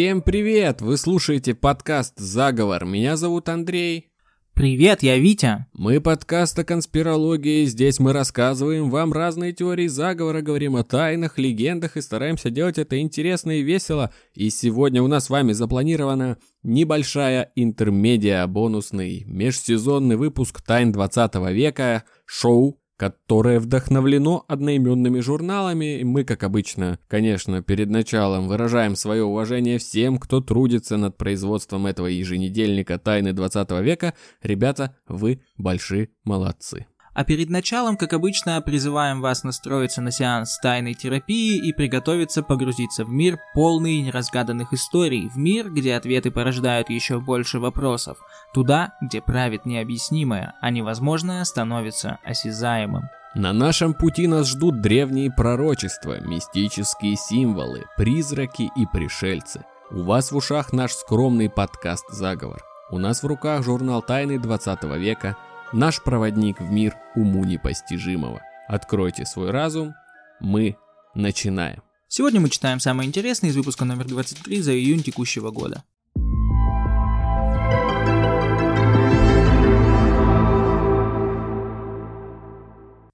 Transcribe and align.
Всем 0.00 0.22
привет! 0.22 0.80
Вы 0.80 0.96
слушаете 0.96 1.54
подкаст 1.54 2.18
«Заговор». 2.18 2.86
Меня 2.86 3.18
зовут 3.18 3.50
Андрей. 3.50 4.10
Привет, 4.54 5.02
я 5.02 5.18
Витя. 5.18 5.66
Мы 5.74 6.00
подкаст 6.00 6.58
о 6.58 6.64
конспирологии. 6.64 7.66
Здесь 7.66 8.00
мы 8.00 8.14
рассказываем 8.14 8.88
вам 8.88 9.12
разные 9.12 9.52
теории 9.52 9.88
заговора, 9.88 10.40
говорим 10.40 10.76
о 10.76 10.84
тайнах, 10.84 11.36
легендах 11.36 11.98
и 11.98 12.00
стараемся 12.00 12.48
делать 12.48 12.78
это 12.78 12.98
интересно 12.98 13.50
и 13.50 13.62
весело. 13.62 14.10
И 14.32 14.48
сегодня 14.48 15.02
у 15.02 15.06
нас 15.06 15.26
с 15.26 15.30
вами 15.30 15.52
запланирована 15.52 16.38
небольшая 16.62 17.52
интермедиа, 17.54 18.46
бонусный 18.46 19.24
межсезонный 19.26 20.16
выпуск 20.16 20.62
«Тайн 20.62 20.92
20 20.92 21.34
века», 21.52 22.04
шоу 22.24 22.79
которое 23.00 23.60
вдохновлено 23.60 24.44
одноименными 24.46 25.20
журналами. 25.20 26.02
Мы, 26.02 26.22
как 26.22 26.42
обычно, 26.42 26.98
конечно, 27.08 27.62
перед 27.62 27.88
началом 27.88 28.46
выражаем 28.46 28.94
свое 28.94 29.24
уважение 29.24 29.78
всем, 29.78 30.18
кто 30.18 30.42
трудится 30.42 30.98
над 30.98 31.16
производством 31.16 31.86
этого 31.86 32.08
еженедельника 32.08 32.98
«Тайны 32.98 33.32
20 33.32 33.70
века». 33.80 34.12
Ребята, 34.42 34.98
вы 35.08 35.40
большие 35.56 36.10
молодцы. 36.24 36.88
А 37.20 37.24
перед 37.24 37.50
началом, 37.50 37.98
как 37.98 38.14
обычно, 38.14 38.58
призываем 38.62 39.20
вас 39.20 39.44
настроиться 39.44 40.00
на 40.00 40.10
сеанс 40.10 40.58
тайной 40.58 40.94
терапии 40.94 41.58
и 41.58 41.70
приготовиться 41.74 42.42
погрузиться 42.42 43.04
в 43.04 43.10
мир 43.10 43.38
полный 43.52 44.00
неразгаданных 44.00 44.72
историй, 44.72 45.28
в 45.28 45.36
мир, 45.36 45.68
где 45.68 45.96
ответы 45.96 46.30
порождают 46.30 46.88
еще 46.88 47.20
больше 47.20 47.60
вопросов, 47.60 48.16
туда, 48.54 48.94
где 49.02 49.20
правит 49.20 49.66
необъяснимое, 49.66 50.54
а 50.62 50.70
невозможное 50.70 51.44
становится 51.44 52.18
осязаемым. 52.24 53.10
На 53.34 53.52
нашем 53.52 53.92
пути 53.92 54.26
нас 54.26 54.48
ждут 54.48 54.80
древние 54.80 55.30
пророчества, 55.30 56.22
мистические 56.22 57.16
символы, 57.16 57.84
призраки 57.98 58.70
и 58.74 58.86
пришельцы. 58.90 59.62
У 59.90 60.04
вас 60.04 60.32
в 60.32 60.36
ушах 60.38 60.72
наш 60.72 60.92
скромный 60.92 61.50
подкаст 61.50 62.06
«Заговор». 62.08 62.62
У 62.90 62.96
нас 62.96 63.22
в 63.22 63.26
руках 63.26 63.62
журнал 63.62 64.00
«Тайны 64.00 64.38
20 64.38 64.84
века», 64.96 65.36
Наш 65.72 66.02
проводник 66.02 66.60
в 66.60 66.68
мир 66.68 66.96
уму 67.14 67.44
непостижимого. 67.44 68.42
Откройте 68.66 69.24
свой 69.24 69.50
разум. 69.50 69.94
Мы 70.40 70.76
начинаем. 71.14 71.82
Сегодня 72.08 72.40
мы 72.40 72.50
читаем 72.50 72.80
самое 72.80 73.06
интересное 73.06 73.50
из 73.50 73.56
выпуска 73.56 73.84
номер 73.84 74.08
23 74.08 74.62
за 74.62 74.76
июнь 74.76 75.04
текущего 75.04 75.52
года. 75.52 75.84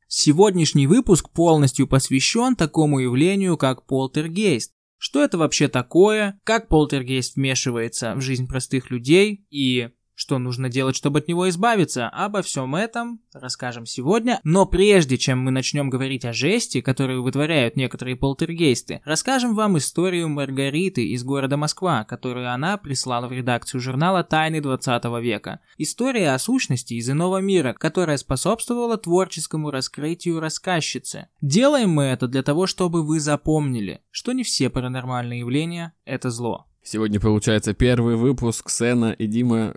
Сегодняшний 0.08 0.86
выпуск 0.86 1.28
полностью 1.28 1.86
посвящен 1.86 2.56
такому 2.56 3.00
явлению, 3.00 3.58
как 3.58 3.84
полтергейст. 3.84 4.72
Что 4.96 5.22
это 5.22 5.36
вообще 5.36 5.68
такое, 5.68 6.40
как 6.42 6.68
полтергейст 6.68 7.36
вмешивается 7.36 8.14
в 8.14 8.22
жизнь 8.22 8.48
простых 8.48 8.90
людей 8.90 9.46
и 9.50 9.90
что 10.16 10.38
нужно 10.38 10.70
делать, 10.70 10.96
чтобы 10.96 11.20
от 11.20 11.28
него 11.28 11.48
избавиться? 11.50 12.08
Обо 12.08 12.40
всем 12.40 12.74
этом 12.74 13.20
расскажем 13.34 13.84
сегодня. 13.84 14.40
Но 14.44 14.64
прежде 14.64 15.18
чем 15.18 15.40
мы 15.40 15.50
начнем 15.50 15.90
говорить 15.90 16.24
о 16.24 16.32
жести, 16.32 16.80
которую 16.80 17.22
вытворяют 17.22 17.76
некоторые 17.76 18.16
полтергейсты, 18.16 19.02
расскажем 19.04 19.54
вам 19.54 19.76
историю 19.76 20.28
Маргариты 20.30 21.06
из 21.06 21.22
города 21.22 21.58
Москва, 21.58 22.04
которую 22.04 22.50
она 22.50 22.78
прислала 22.78 23.28
в 23.28 23.32
редакцию 23.32 23.82
журнала 23.82 24.24
«Тайны 24.24 24.62
20 24.62 25.04
века». 25.20 25.60
История 25.76 26.30
о 26.30 26.38
сущности 26.38 26.94
из 26.94 27.10
иного 27.10 27.42
мира, 27.42 27.74
которая 27.78 28.16
способствовала 28.16 28.96
творческому 28.96 29.70
раскрытию 29.70 30.40
рассказчицы. 30.40 31.28
Делаем 31.42 31.90
мы 31.90 32.04
это 32.04 32.26
для 32.26 32.42
того, 32.42 32.66
чтобы 32.66 33.06
вы 33.06 33.20
запомнили, 33.20 34.00
что 34.10 34.32
не 34.32 34.44
все 34.44 34.70
паранормальные 34.70 35.40
явления– 35.40 35.92
это 36.06 36.30
зло. 36.30 36.66
Сегодня 36.88 37.18
получается 37.18 37.74
первый 37.74 38.14
выпуск 38.14 38.70
Сена 38.70 39.10
и 39.10 39.26
Дима. 39.26 39.74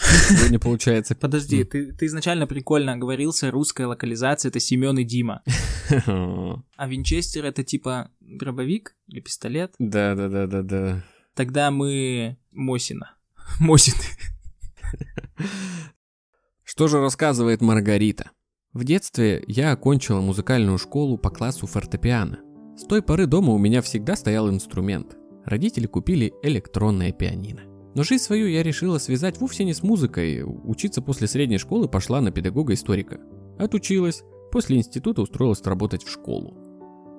Сегодня 0.00 0.58
получается... 0.58 1.14
Подожди, 1.14 1.64
ты, 1.64 1.92
ты 1.92 2.06
изначально 2.06 2.46
прикольно 2.46 2.94
оговорился, 2.94 3.50
русская 3.50 3.86
локализация 3.86 4.48
это 4.48 4.58
Семен 4.58 4.96
и 4.98 5.04
Дима. 5.04 5.42
А 6.06 6.88
Винчестер 6.88 7.44
это 7.44 7.62
типа 7.62 8.10
дробовик 8.20 8.96
или 9.08 9.20
пистолет? 9.20 9.74
Да, 9.78 10.14
да, 10.14 10.30
да, 10.30 10.46
да, 10.46 10.62
да. 10.62 11.04
Тогда 11.34 11.70
мы 11.70 12.38
Мосина. 12.52 13.16
Мосин. 13.60 13.94
Что 16.64 16.88
же 16.88 17.00
рассказывает 17.00 17.60
Маргарита? 17.60 18.30
В 18.72 18.84
детстве 18.84 19.44
я 19.46 19.72
окончила 19.72 20.22
музыкальную 20.22 20.78
школу 20.78 21.18
по 21.18 21.28
классу 21.28 21.66
фортепиано. 21.66 22.38
С 22.78 22.86
той 22.86 23.02
поры 23.02 23.26
дома 23.26 23.52
у 23.52 23.58
меня 23.58 23.82
всегда 23.82 24.16
стоял 24.16 24.48
инструмент 24.48 25.19
родители 25.50 25.86
купили 25.86 26.32
электронное 26.42 27.12
пианино. 27.12 27.60
Но 27.94 28.04
жизнь 28.04 28.22
свою 28.22 28.46
я 28.46 28.62
решила 28.62 28.98
связать 28.98 29.40
вовсе 29.40 29.64
не 29.64 29.74
с 29.74 29.82
музыкой, 29.82 30.42
учиться 30.44 31.02
после 31.02 31.26
средней 31.26 31.58
школы 31.58 31.88
пошла 31.88 32.20
на 32.20 32.30
педагога-историка. 32.30 33.20
Отучилась, 33.58 34.22
после 34.52 34.76
института 34.76 35.22
устроилась 35.22 35.62
работать 35.62 36.04
в 36.04 36.10
школу. 36.10 36.56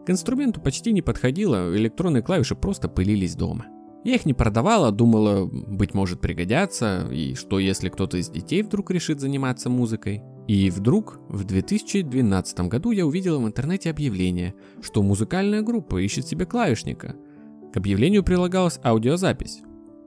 К 0.05 0.09
инструменту 0.09 0.61
почти 0.61 0.93
не 0.93 1.01
подходила, 1.01 1.75
электронные 1.75 2.23
клавиши 2.23 2.55
просто 2.55 2.87
пылились 2.87 3.35
дома. 3.35 3.65
Я 4.03 4.15
их 4.15 4.25
не 4.25 4.33
продавала, 4.33 4.91
думала, 4.91 5.45
быть 5.45 5.93
может 5.93 6.21
пригодятся, 6.21 7.07
и 7.11 7.35
что 7.35 7.59
если 7.59 7.89
кто-то 7.89 8.17
из 8.17 8.29
детей 8.29 8.63
вдруг 8.63 8.89
решит 8.89 9.19
заниматься 9.19 9.69
музыкой. 9.69 10.23
И 10.47 10.71
вдруг 10.71 11.19
в 11.29 11.43
2012 11.43 12.61
году 12.61 12.89
я 12.91 13.05
увидела 13.05 13.37
в 13.37 13.45
интернете 13.45 13.91
объявление, 13.91 14.55
что 14.81 15.03
музыкальная 15.03 15.61
группа 15.61 15.97
ищет 16.01 16.25
себе 16.25 16.45
клавишника– 16.45 17.15
к 17.73 17.77
объявлению 17.77 18.23
прилагалась 18.23 18.79
аудиозапись. 18.83 19.61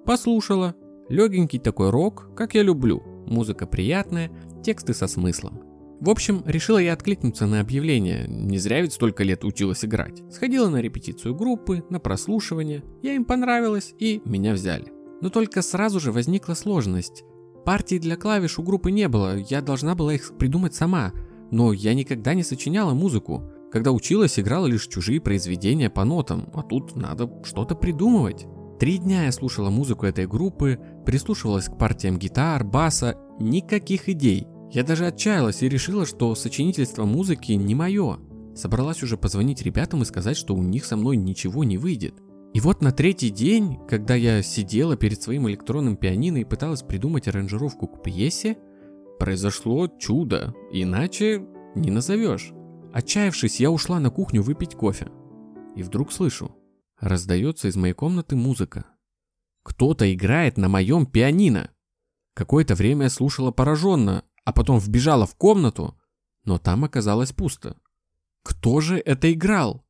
Послушала. 0.04 0.74
Легенький 1.08 1.58
такой 1.58 1.90
рок, 1.90 2.30
как 2.34 2.54
я 2.54 2.62
люблю. 2.62 3.02
Музыка 3.26 3.66
приятная, 3.66 4.30
тексты 4.62 4.94
со 4.94 5.06
смыслом. 5.06 5.60
В 6.00 6.10
общем, 6.10 6.42
решила 6.44 6.78
я 6.78 6.92
откликнуться 6.92 7.46
на 7.46 7.60
объявление, 7.60 8.26
не 8.28 8.58
зря 8.58 8.80
ведь 8.82 8.92
столько 8.92 9.22
лет 9.22 9.44
училась 9.44 9.84
играть. 9.84 10.22
Сходила 10.30 10.68
на 10.68 10.82
репетицию 10.82 11.34
группы, 11.34 11.84
на 11.88 12.00
прослушивание, 12.00 12.82
я 13.02 13.14
им 13.14 13.24
понравилась 13.24 13.94
и 13.98 14.20
меня 14.24 14.52
взяли. 14.52 14.92
Но 15.22 15.30
только 15.30 15.62
сразу 15.62 16.00
же 16.00 16.12
возникла 16.12 16.54
сложность. 16.54 17.24
Партий 17.64 17.98
для 17.98 18.16
клавиш 18.16 18.58
у 18.58 18.62
группы 18.62 18.90
не 18.90 19.08
было, 19.08 19.36
я 19.36 19.62
должна 19.62 19.94
была 19.94 20.14
их 20.14 20.36
придумать 20.36 20.74
сама, 20.74 21.12
но 21.50 21.72
я 21.72 21.94
никогда 21.94 22.34
не 22.34 22.42
сочиняла 22.42 22.92
музыку. 22.92 23.50
Когда 23.74 23.90
училась, 23.90 24.38
играла 24.38 24.66
лишь 24.66 24.86
чужие 24.86 25.20
произведения 25.20 25.90
по 25.90 26.04
нотам, 26.04 26.48
а 26.54 26.62
тут 26.62 26.94
надо 26.94 27.28
что-то 27.42 27.74
придумывать. 27.74 28.46
Три 28.78 28.98
дня 28.98 29.24
я 29.24 29.32
слушала 29.32 29.68
музыку 29.68 30.06
этой 30.06 30.28
группы, 30.28 30.78
прислушивалась 31.04 31.64
к 31.64 31.76
партиям 31.76 32.16
гитар, 32.16 32.62
баса, 32.62 33.18
никаких 33.40 34.08
идей. 34.08 34.46
Я 34.70 34.84
даже 34.84 35.06
отчаялась 35.06 35.60
и 35.64 35.68
решила, 35.68 36.06
что 36.06 36.36
сочинительство 36.36 37.04
музыки 37.04 37.50
не 37.50 37.74
мое. 37.74 38.18
Собралась 38.54 39.02
уже 39.02 39.16
позвонить 39.16 39.62
ребятам 39.62 40.02
и 40.02 40.04
сказать, 40.04 40.36
что 40.36 40.54
у 40.54 40.62
них 40.62 40.84
со 40.84 40.96
мной 40.96 41.16
ничего 41.16 41.64
не 41.64 41.76
выйдет. 41.76 42.14
И 42.52 42.60
вот 42.60 42.80
на 42.80 42.92
третий 42.92 43.30
день, 43.30 43.78
когда 43.88 44.14
я 44.14 44.40
сидела 44.44 44.96
перед 44.96 45.20
своим 45.20 45.48
электронным 45.48 45.96
пианино 45.96 46.36
и 46.36 46.44
пыталась 46.44 46.82
придумать 46.82 47.26
аранжировку 47.26 47.88
к 47.88 48.04
пьесе, 48.04 48.56
произошло 49.18 49.88
чудо, 49.98 50.54
иначе 50.70 51.44
не 51.74 51.90
назовешь. 51.90 52.52
Отчаявшись, 52.94 53.58
я 53.58 53.72
ушла 53.72 53.98
на 53.98 54.10
кухню 54.10 54.40
выпить 54.40 54.76
кофе. 54.76 55.10
И 55.74 55.82
вдруг 55.82 56.12
слышу, 56.12 56.54
раздается 57.00 57.66
из 57.66 57.74
моей 57.74 57.92
комнаты 57.92 58.36
музыка. 58.36 58.86
Кто-то 59.64 60.14
играет 60.14 60.56
на 60.56 60.68
моем 60.68 61.04
пианино. 61.04 61.70
Какое-то 62.34 62.76
время 62.76 63.04
я 63.04 63.10
слушала 63.10 63.50
пораженно, 63.50 64.22
а 64.44 64.52
потом 64.52 64.78
вбежала 64.78 65.26
в 65.26 65.34
комнату, 65.34 66.00
но 66.44 66.58
там 66.58 66.84
оказалось 66.84 67.32
пусто. 67.32 67.76
Кто 68.44 68.80
же 68.80 68.98
это 68.98 69.32
играл? 69.32 69.84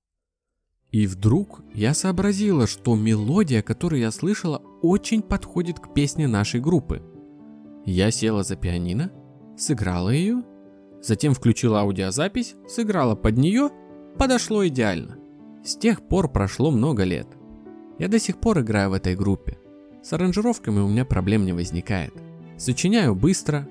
И 0.91 1.07
вдруг 1.07 1.61
я 1.75 1.93
сообразила, 1.93 2.67
что 2.67 2.97
мелодия, 2.97 3.61
которую 3.61 4.01
я 4.01 4.13
слышала, 4.13 4.63
очень 4.81 5.21
подходит 5.21 5.79
к 5.79 5.93
песне 5.93 6.27
нашей 6.27 6.61
группы. 6.61 7.03
Я 7.85 8.11
села 8.11 8.45
за 8.45 8.57
пианино, 8.57 9.13
сыграла 9.59 10.09
ее 10.09 10.43
затем 11.07 11.35
включила 11.35 11.81
аудиозапись, 11.81 12.55
сыграла 12.67 13.15
под 13.15 13.37
нее, 13.37 13.71
подошло 14.19 14.67
идеально. 14.67 15.19
С 15.65 15.77
тех 15.77 16.07
пор 16.07 16.31
прошло 16.31 16.71
много 16.71 17.05
лет. 17.05 17.27
Я 17.99 18.09
до 18.09 18.19
сих 18.19 18.39
пор 18.39 18.61
играю 18.61 18.91
в 18.91 18.95
этой 18.95 19.15
группе. 19.15 19.59
С 20.03 20.13
аранжировками 20.13 20.81
у 20.81 20.89
меня 20.89 21.05
проблем 21.05 21.47
не 21.47 21.53
возникает. 21.53 22.13
Сочиняю 22.57 23.15
быстро, 23.15 23.69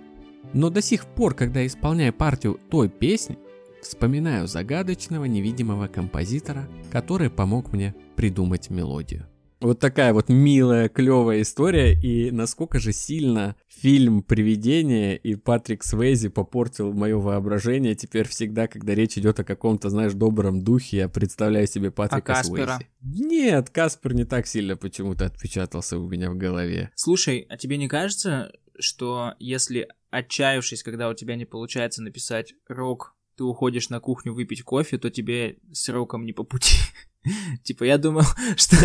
но 0.53 0.69
до 0.69 0.81
сих 0.81 1.05
пор, 1.05 1.33
когда 1.33 1.65
исполняю 1.65 2.13
партию 2.13 2.59
той 2.69 2.89
песни, 2.89 3.37
вспоминаю 3.81 4.47
загадочного 4.47 5.25
невидимого 5.25 5.87
композитора, 5.87 6.67
который 6.91 7.29
помог 7.29 7.71
мне 7.73 7.95
придумать 8.15 8.69
мелодию. 8.69 9.27
Вот 9.63 9.79
такая 9.79 10.11
вот 10.11 10.27
милая, 10.27 10.89
клевая 10.89 11.41
история, 11.41 11.93
и 11.93 12.31
насколько 12.31 12.79
же 12.79 12.91
сильно 12.91 13.55
фильм 13.69 14.21
«Привидение» 14.21 15.15
и 15.15 15.35
Патрик 15.35 15.85
Свейзи 15.85 16.27
попортил 16.27 16.91
мое 16.91 17.17
воображение. 17.17 17.95
Теперь 17.95 18.27
всегда, 18.27 18.67
когда 18.67 18.93
речь 18.93 19.17
идет 19.17 19.39
о 19.39 19.45
каком-то, 19.45 19.89
знаешь, 19.89 20.11
добром 20.11 20.61
духе, 20.63 20.97
я 20.97 21.07
представляю 21.07 21.65
себе 21.67 21.91
Патрика 21.91 22.33
а? 22.33 22.43
Свейзи. 22.43 22.89
Нет, 23.01 23.69
Каспер 23.69 24.13
не 24.13 24.25
так 24.25 24.47
сильно 24.47 24.75
почему-то 24.75 25.27
отпечатался 25.27 25.97
у 25.97 26.09
меня 26.09 26.29
в 26.29 26.35
голове. 26.35 26.91
Слушай, 26.95 27.47
а 27.47 27.55
тебе 27.55 27.77
не 27.77 27.87
кажется, 27.87 28.51
что 28.77 29.35
если 29.39 29.87
отчаявшись, 30.09 30.83
когда 30.83 31.07
у 31.07 31.13
тебя 31.13 31.37
не 31.37 31.45
получается 31.45 32.01
написать 32.01 32.53
рок, 32.67 33.15
ты 33.35 33.43
уходишь 33.43 33.89
на 33.89 33.99
кухню 33.99 34.33
выпить 34.33 34.63
кофе, 34.63 34.97
то 34.97 35.09
тебе 35.09 35.57
с 35.71 35.89
роком 35.89 36.25
не 36.25 36.33
по 36.33 36.43
пути. 36.43 36.77
Типа, 37.63 37.83
я 37.83 37.97
думал, 37.97 38.23
что 38.55 38.77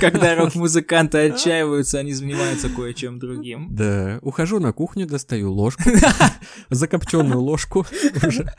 когда 0.00 0.34
рок-музыканты 0.36 1.18
отчаиваются, 1.18 1.98
они 1.98 2.12
занимаются 2.12 2.68
кое-чем 2.68 3.18
другим. 3.18 3.74
Да, 3.74 4.18
ухожу 4.22 4.58
на 4.58 4.72
кухню, 4.72 5.06
достаю 5.06 5.52
ложку, 5.52 5.82
закопченную 6.70 7.40
ложку 7.40 7.86
уже. 8.26 8.52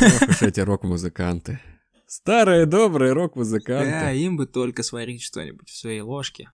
Ох 0.00 0.28
уж 0.28 0.42
эти 0.42 0.60
рок-музыканты. 0.60 1.60
Старые 2.06 2.64
добрые 2.64 3.12
рок-музыканты. 3.12 3.90
Да, 3.90 4.12
им 4.12 4.38
бы 4.38 4.46
только 4.46 4.82
сварить 4.82 5.22
что-нибудь 5.22 5.68
в 5.68 5.76
своей 5.76 6.00
ложке. 6.00 6.50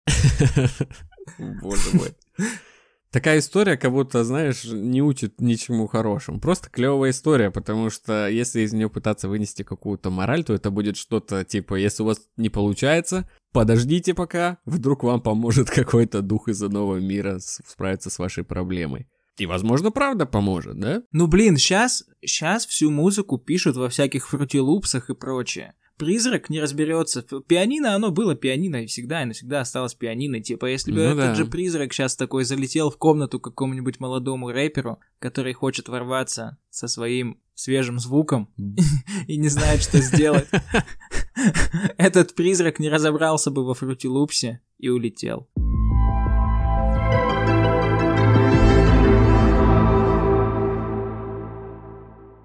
Боже 1.38 1.90
мой. 1.92 2.08
Такая 3.14 3.38
история, 3.38 3.76
как 3.76 3.92
будто, 3.92 4.24
знаешь, 4.24 4.64
не 4.64 5.00
учит 5.00 5.40
ничему 5.40 5.86
хорошему. 5.86 6.40
Просто 6.40 6.68
клевая 6.68 7.12
история, 7.12 7.52
потому 7.52 7.88
что 7.88 8.28
если 8.28 8.62
из 8.62 8.72
нее 8.72 8.90
пытаться 8.90 9.28
вынести 9.28 9.62
какую-то 9.62 10.10
мораль, 10.10 10.42
то 10.42 10.52
это 10.52 10.72
будет 10.72 10.96
что-то 10.96 11.44
типа, 11.44 11.76
если 11.76 12.02
у 12.02 12.06
вас 12.06 12.18
не 12.36 12.50
получается, 12.50 13.30
подождите 13.52 14.14
пока, 14.14 14.58
вдруг 14.64 15.04
вам 15.04 15.20
поможет 15.20 15.70
какой-то 15.70 16.22
дух 16.22 16.48
из 16.48 16.60
иного 16.60 16.96
мира 16.96 17.38
справиться 17.38 18.10
с 18.10 18.18
вашей 18.18 18.42
проблемой. 18.42 19.06
И, 19.38 19.46
возможно, 19.46 19.92
правда 19.92 20.26
поможет, 20.26 20.80
да? 20.80 21.02
Ну, 21.12 21.28
блин, 21.28 21.56
сейчас, 21.56 22.02
сейчас 22.20 22.66
всю 22.66 22.90
музыку 22.90 23.38
пишут 23.38 23.76
во 23.76 23.88
всяких 23.90 24.26
фрутилупсах 24.26 25.10
и 25.10 25.14
прочее 25.14 25.74
призрак 25.96 26.50
не 26.50 26.60
разберется. 26.60 27.22
Пианино, 27.22 27.94
оно 27.94 28.10
было 28.10 28.34
пианино 28.34 28.82
и 28.82 28.86
всегда 28.86 29.22
и 29.22 29.26
навсегда 29.26 29.60
осталось 29.60 29.94
пианино. 29.94 30.40
Типа, 30.40 30.66
если 30.66 30.92
бы 30.92 30.98
ну, 30.98 31.04
этот 31.04 31.16
да. 31.16 31.34
же 31.34 31.46
призрак 31.46 31.92
сейчас 31.92 32.16
такой 32.16 32.44
залетел 32.44 32.90
в 32.90 32.98
комнату 32.98 33.40
какому-нибудь 33.40 34.00
молодому 34.00 34.50
рэперу, 34.50 34.98
который 35.18 35.52
хочет 35.52 35.88
ворваться 35.88 36.58
со 36.70 36.88
своим 36.88 37.40
свежим 37.54 37.98
звуком 37.98 38.52
и 39.26 39.36
не 39.36 39.48
знает, 39.48 39.82
что 39.82 39.98
сделать, 39.98 40.48
этот 41.96 42.34
призрак 42.34 42.78
не 42.78 42.88
разобрался 42.88 43.50
бы 43.50 43.64
во 43.64 43.74
фрутилупсе 43.74 44.60
и 44.78 44.88
улетел. 44.88 45.48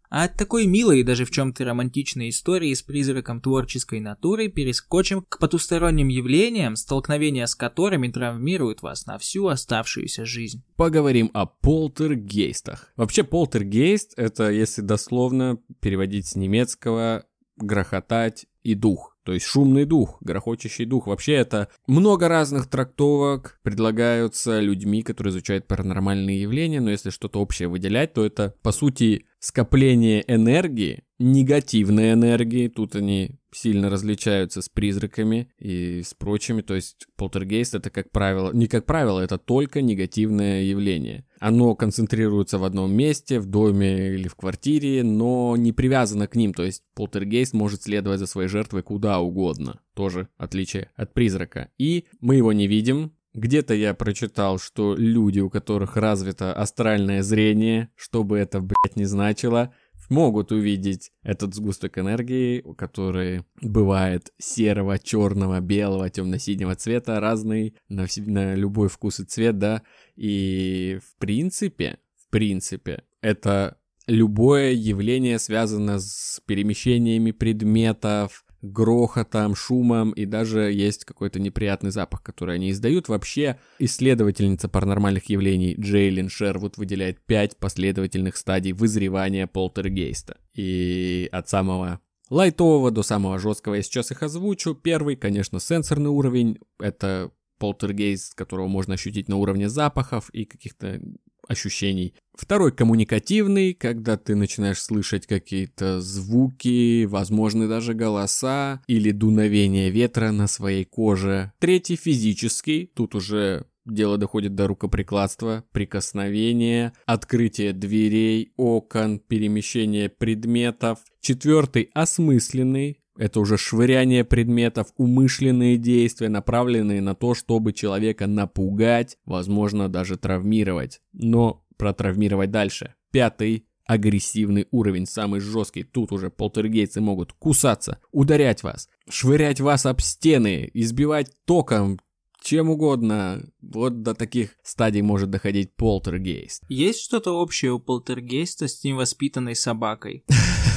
А 0.10 0.24
от 0.24 0.36
такой 0.38 0.66
милой 0.66 1.02
и 1.02 1.04
даже 1.04 1.26
в 1.26 1.32
чем-то 1.32 1.64
романтичной 1.66 2.30
истории 2.30 2.74
с 2.74 2.82
призраком 2.82 3.42
творческой 3.42 4.00
натуры 4.00 4.48
перескочим 4.48 5.22
к 5.22 5.38
потусторонним 5.38 6.08
явлениям, 6.08 6.76
столкновения 6.76 7.46
с 7.46 7.54
которыми 7.54 8.08
травмируют 8.08 8.82
вас 8.82 9.06
на 9.06 9.20
всю 9.20 9.48
оставшуюся 9.48 10.26
жизнь. 10.26 10.64
Поговорим 10.76 11.30
о 11.34 11.46
полтергейстах. 11.46 12.92
Вообще 12.96 13.24
полтергейст 13.24 14.14
это, 14.18 14.50
если 14.50 14.82
дословно 14.82 15.60
переводить 15.80 16.28
с 16.28 16.36
немецкого, 16.36 17.26
грохотать 17.58 18.48
и 18.64 18.74
дух. 18.74 19.18
То 19.24 19.34
есть 19.34 19.46
шумный 19.46 19.86
дух, 19.86 20.18
грохочущий 20.22 20.86
дух. 20.86 21.06
Вообще 21.06 21.34
это 21.34 21.70
много 21.86 22.28
разных 22.28 22.68
трактовок 22.68 23.60
предлагаются 23.62 24.60
людьми, 24.60 25.04
которые 25.04 25.32
изучают 25.32 25.68
паранормальные 25.68 26.42
явления, 26.42 26.82
но 26.82 26.90
если 26.90 27.12
что-то 27.12 27.40
общее 27.40 27.68
выделять, 27.68 28.14
то 28.14 28.26
это, 28.26 28.56
по 28.64 28.72
сути, 28.72 29.28
скопление 29.40 30.24
энергии, 30.28 31.04
негативной 31.18 32.14
энергии, 32.14 32.68
тут 32.68 32.96
они 32.96 33.40
сильно 33.52 33.90
различаются 33.90 34.62
с 34.62 34.70
призраками 34.70 35.50
и 35.58 36.02
с 36.04 36.14
прочими, 36.14 36.62
то 36.62 36.76
есть 36.76 37.08
полтергейст 37.16 37.76
это 37.76 37.90
как 37.90 38.12
правило, 38.12 38.52
не 38.54 38.68
как 38.68 38.86
правило, 38.86 39.20
это 39.20 39.38
только 39.38 39.82
негативное 39.82 40.64
явление. 40.64 41.26
Оно 41.40 41.76
концентрируется 41.76 42.58
в 42.58 42.64
одном 42.64 42.94
месте, 42.94 43.40
в 43.40 43.48
доме 43.48 44.14
или 44.14 44.28
в 44.28 44.36
квартире, 44.36 45.04
но 45.04 45.56
не 45.58 45.72
привязано 45.72 46.28
к 46.28 46.36
ним, 46.36 46.54
то 46.54 46.64
есть 46.64 46.84
полтергейст 46.96 47.54
может 47.54 47.84
следовать 47.84 48.20
за 48.20 48.28
своей 48.28 48.50
жертвой 48.50 48.84
куда 48.84 49.20
угодно, 49.20 49.82
тоже 49.96 50.28
отличие 50.38 50.92
от 50.96 51.14
призрака. 51.14 51.70
И 51.78 52.06
мы 52.20 52.36
его 52.36 52.54
не 52.54 52.68
видим, 52.68 53.14
где-то 53.34 53.74
я 53.74 53.94
прочитал, 53.94 54.60
что 54.60 54.96
люди, 54.96 55.40
у 55.40 55.50
которых 55.50 55.98
развито 55.98 56.54
астральное 56.54 57.22
зрение, 57.22 57.90
что 57.96 58.24
бы 58.24 58.38
это, 58.38 58.60
блядь, 58.60 58.96
не 58.96 59.06
значило, 59.06 59.74
могут 60.10 60.52
увидеть 60.52 61.12
этот 61.24 61.54
сгусток 61.54 61.98
энергии, 61.98 62.64
который 62.78 63.44
бывает 63.62 64.34
серого, 64.38 64.98
черного, 64.98 65.60
белого, 65.60 66.10
темно-синего 66.10 66.76
цвета, 66.76 67.20
разный 67.20 67.76
на, 67.88 68.08
на 68.18 68.56
любой 68.56 68.90
вкус 68.90 69.20
и 69.20 69.26
цвет, 69.26 69.58
да. 69.58 69.84
И 70.16 71.00
в 71.04 71.20
принципе, 71.20 72.00
в 72.18 72.30
принципе, 72.30 73.04
это 73.22 73.78
любое 74.08 74.72
явление 74.72 75.38
связано 75.40 76.00
с 76.00 76.42
перемещениями 76.46 77.32
предметов, 77.32 78.46
грохотом, 78.62 79.56
шумом, 79.56 80.12
и 80.12 80.26
даже 80.26 80.72
есть 80.72 81.06
какой-то 81.06 81.40
неприятный 81.40 81.92
запах, 81.92 82.22
который 82.24 82.56
они 82.56 82.72
издают. 82.72 83.08
Вообще, 83.08 83.60
исследовательница 83.80 84.70
паранормальных 84.70 85.30
явлений 85.30 85.76
Джейлин 85.80 86.30
Шервуд 86.30 86.78
выделяет 86.78 87.20
пять 87.26 87.58
последовательных 87.58 88.38
стадий 88.38 88.72
вызревания 88.72 89.48
полтергейста. 89.48 90.38
И 90.54 91.30
от 91.32 91.50
самого 91.50 92.00
лайтового 92.30 92.92
до 92.92 93.04
самого 93.04 93.40
жесткого 93.40 93.76
я 93.76 93.82
сейчас 93.82 94.12
их 94.12 94.24
озвучу. 94.24 94.76
Первый, 94.76 95.16
конечно, 95.16 95.60
сенсорный 95.60 96.10
уровень. 96.10 96.60
Это 96.80 97.32
полтергейст, 97.60 98.36
которого 98.36 98.68
можно 98.68 98.94
ощутить 98.96 99.28
на 99.28 99.36
уровне 99.36 99.70
запахов 99.70 100.30
и 100.32 100.46
каких-то 100.46 101.02
ощущений. 101.50 102.14
Второй 102.38 102.72
коммуникативный, 102.72 103.74
когда 103.74 104.16
ты 104.16 104.36
начинаешь 104.36 104.82
слышать 104.82 105.28
какие-то 105.28 106.00
звуки, 106.00 107.04
возможно 107.04 107.68
даже 107.68 107.94
голоса 107.94 108.82
или 108.88 109.12
дуновение 109.12 109.90
ветра 109.90 110.32
на 110.32 110.48
своей 110.48 110.86
коже. 110.86 111.52
Третий 111.60 111.98
физический, 111.98 112.86
тут 112.86 113.16
уже 113.16 113.66
дело 113.86 114.18
доходит 114.18 114.56
до 114.56 114.68
рукоприкладства, 114.68 115.66
прикосновения, 115.72 116.94
открытия 117.06 117.74
дверей, 117.74 118.54
окон, 118.56 119.20
перемещения 119.20 120.10
предметов. 120.10 121.00
Четвертый 121.22 121.90
осмысленный, 121.94 123.00
это 123.20 123.42
уже 123.42 123.58
швыряние 123.58 124.24
предметов, 124.24 124.94
умышленные 124.96 125.76
действия, 125.76 126.30
направленные 126.30 127.02
на 127.02 127.16
то, 127.16 127.36
чтобы 127.36 127.74
человека 127.74 128.28
напугать, 128.28 129.18
возможно, 129.26 129.90
даже 129.90 130.16
травмировать. 130.16 131.02
Но 131.12 131.66
протравмировать 131.76 132.50
дальше. 132.50 132.96
Пятый 133.12 133.66
агрессивный 133.86 134.68
уровень, 134.72 135.06
самый 135.06 135.42
жесткий. 135.42 135.84
Тут 135.84 136.14
уже 136.14 136.30
полтергейцы 136.30 137.02
могут 137.02 137.34
кусаться, 137.34 138.00
ударять 138.14 138.64
вас, 138.64 138.88
швырять 139.10 139.60
вас 139.60 139.86
об 139.86 140.00
стены, 140.00 140.72
избивать 140.74 141.32
током, 141.44 142.00
чем 142.42 142.70
угодно. 142.70 143.44
Вот 143.62 144.02
до 144.02 144.16
таких 144.16 144.56
стадий 144.64 145.02
может 145.02 145.30
доходить 145.30 145.74
полтергейст. 145.76 146.64
Есть 146.70 147.02
что-то 147.02 147.32
общее 147.32 147.72
у 147.72 147.80
полтергейста 147.80 148.68
с 148.68 148.84
невоспитанной 148.84 149.56
собакой? 149.56 150.24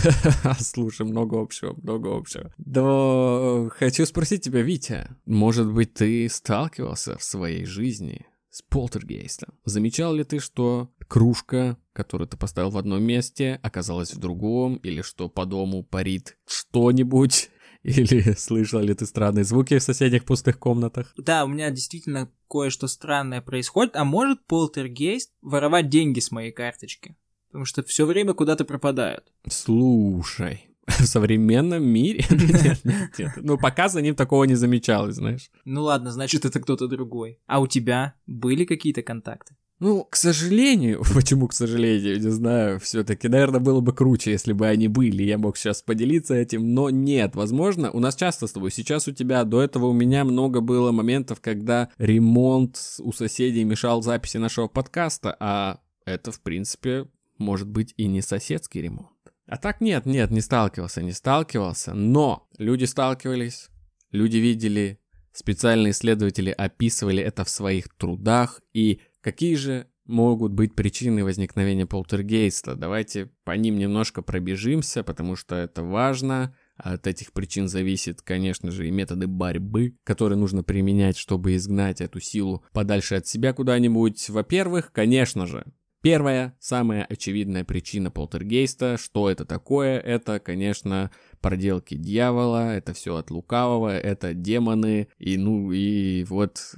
Слушай, 0.58 1.06
много 1.06 1.40
общего, 1.40 1.74
много 1.82 2.16
общего. 2.16 2.52
Да, 2.58 3.68
хочу 3.70 4.04
спросить 4.06 4.42
тебя, 4.42 4.62
Витя, 4.62 5.08
может 5.26 5.72
быть, 5.72 5.94
ты 5.94 6.28
сталкивался 6.28 7.16
в 7.18 7.22
своей 7.22 7.64
жизни 7.64 8.26
с 8.50 8.62
полтергейстом? 8.62 9.54
Замечал 9.64 10.14
ли 10.14 10.24
ты, 10.24 10.38
что 10.40 10.90
кружка, 11.08 11.76
которую 11.92 12.28
ты 12.28 12.36
поставил 12.36 12.70
в 12.70 12.78
одном 12.78 13.02
месте, 13.02 13.60
оказалась 13.62 14.14
в 14.14 14.18
другом, 14.18 14.76
или 14.76 15.02
что 15.02 15.28
по 15.28 15.46
дому 15.46 15.82
парит 15.82 16.36
что-нибудь, 16.46 17.50
или 17.84 18.34
слышал 18.36 18.80
ли 18.80 18.94
ты 18.94 19.06
странные 19.06 19.44
звуки 19.44 19.78
в 19.78 19.82
соседних 19.82 20.24
пустых 20.24 20.58
комнатах? 20.58 21.12
Да, 21.16 21.44
у 21.44 21.48
меня 21.48 21.70
действительно 21.70 22.30
кое-что 22.48 22.86
странное 22.86 23.40
происходит. 23.40 23.96
А 23.96 24.04
может 24.04 24.44
полтергейст 24.46 25.32
воровать 25.42 25.88
деньги 25.88 26.20
с 26.20 26.30
моей 26.30 26.52
карточки? 26.52 27.16
Потому 27.48 27.64
что 27.64 27.82
все 27.82 28.06
время 28.06 28.34
куда-то 28.34 28.64
пропадают. 28.64 29.32
Слушай, 29.48 30.70
в 30.86 31.04
современном 31.06 31.84
мире? 31.84 32.24
нет, 32.30 32.84
нет, 32.84 33.18
нет. 33.18 33.32
Ну, 33.36 33.58
пока 33.58 33.88
за 33.88 34.00
ним 34.00 34.14
такого 34.14 34.44
не 34.44 34.54
замечалось, 34.54 35.16
знаешь. 35.16 35.50
Ну 35.64 35.82
ладно, 35.82 36.12
значит, 36.12 36.44
это 36.44 36.60
кто-то 36.60 36.86
другой. 36.86 37.40
А 37.46 37.60
у 37.60 37.66
тебя 37.66 38.14
были 38.26 38.64
какие-то 38.64 39.02
контакты? 39.02 39.56
Ну, 39.82 40.04
к 40.04 40.14
сожалению, 40.14 41.02
почему 41.12 41.48
к 41.48 41.52
сожалению, 41.52 42.20
не 42.20 42.30
знаю, 42.30 42.78
все-таки, 42.78 43.26
наверное, 43.26 43.58
было 43.58 43.80
бы 43.80 43.92
круче, 43.92 44.30
если 44.30 44.52
бы 44.52 44.68
они 44.68 44.86
были, 44.86 45.24
я 45.24 45.38
мог 45.38 45.56
сейчас 45.56 45.82
поделиться 45.82 46.34
этим, 46.36 46.72
но 46.72 46.88
нет, 46.88 47.34
возможно, 47.34 47.90
у 47.90 47.98
нас 47.98 48.14
часто 48.14 48.46
с 48.46 48.52
тобой, 48.52 48.70
сейчас 48.70 49.08
у 49.08 49.12
тебя, 49.12 49.42
до 49.42 49.60
этого 49.60 49.86
у 49.86 49.92
меня 49.92 50.24
много 50.24 50.60
было 50.60 50.92
моментов, 50.92 51.40
когда 51.40 51.88
ремонт 51.98 52.78
у 53.00 53.12
соседей 53.12 53.64
мешал 53.64 54.02
записи 54.02 54.36
нашего 54.36 54.68
подкаста, 54.68 55.36
а 55.40 55.80
это, 56.04 56.30
в 56.30 56.40
принципе, 56.40 57.08
может 57.38 57.66
быть 57.66 57.92
и 57.96 58.06
не 58.06 58.22
соседский 58.22 58.82
ремонт. 58.82 59.08
А 59.48 59.56
так 59.56 59.80
нет, 59.80 60.06
нет, 60.06 60.30
не 60.30 60.42
сталкивался, 60.42 61.02
не 61.02 61.10
сталкивался, 61.10 61.92
но 61.92 62.46
люди 62.56 62.84
сталкивались, 62.84 63.68
люди 64.12 64.36
видели, 64.36 65.00
специальные 65.32 65.90
исследователи 65.90 66.50
описывали 66.50 67.20
это 67.20 67.44
в 67.44 67.50
своих 67.50 67.88
трудах, 67.96 68.60
и 68.72 69.00
Какие 69.22 69.54
же 69.54 69.86
могут 70.04 70.52
быть 70.52 70.74
причины 70.74 71.22
возникновения 71.22 71.86
полтергейста? 71.86 72.74
Давайте 72.74 73.30
по 73.44 73.52
ним 73.52 73.78
немножко 73.78 74.20
пробежимся, 74.20 75.04
потому 75.04 75.36
что 75.36 75.54
это 75.54 75.84
важно. 75.84 76.56
От 76.76 77.06
этих 77.06 77.32
причин 77.32 77.68
зависит, 77.68 78.20
конечно 78.20 78.72
же, 78.72 78.88
и 78.88 78.90
методы 78.90 79.28
борьбы, 79.28 79.96
которые 80.02 80.36
нужно 80.36 80.64
применять, 80.64 81.16
чтобы 81.16 81.54
изгнать 81.54 82.00
эту 82.00 82.18
силу 82.18 82.64
подальше 82.72 83.14
от 83.14 83.28
себя 83.28 83.52
куда-нибудь. 83.52 84.28
Во-первых, 84.28 84.90
конечно 84.92 85.46
же, 85.46 85.64
Первая, 86.02 86.56
самая 86.58 87.04
очевидная 87.04 87.62
причина 87.62 88.10
полтергейста, 88.10 88.96
что 88.98 89.30
это 89.30 89.44
такое, 89.44 90.00
это, 90.00 90.40
конечно, 90.40 91.12
проделки 91.40 91.94
дьявола, 91.94 92.74
это 92.74 92.92
все 92.92 93.14
от 93.14 93.30
лукавого, 93.30 93.96
это 93.96 94.34
демоны, 94.34 95.06
и 95.18 95.36
ну 95.36 95.70
и 95.70 96.24
вот 96.24 96.74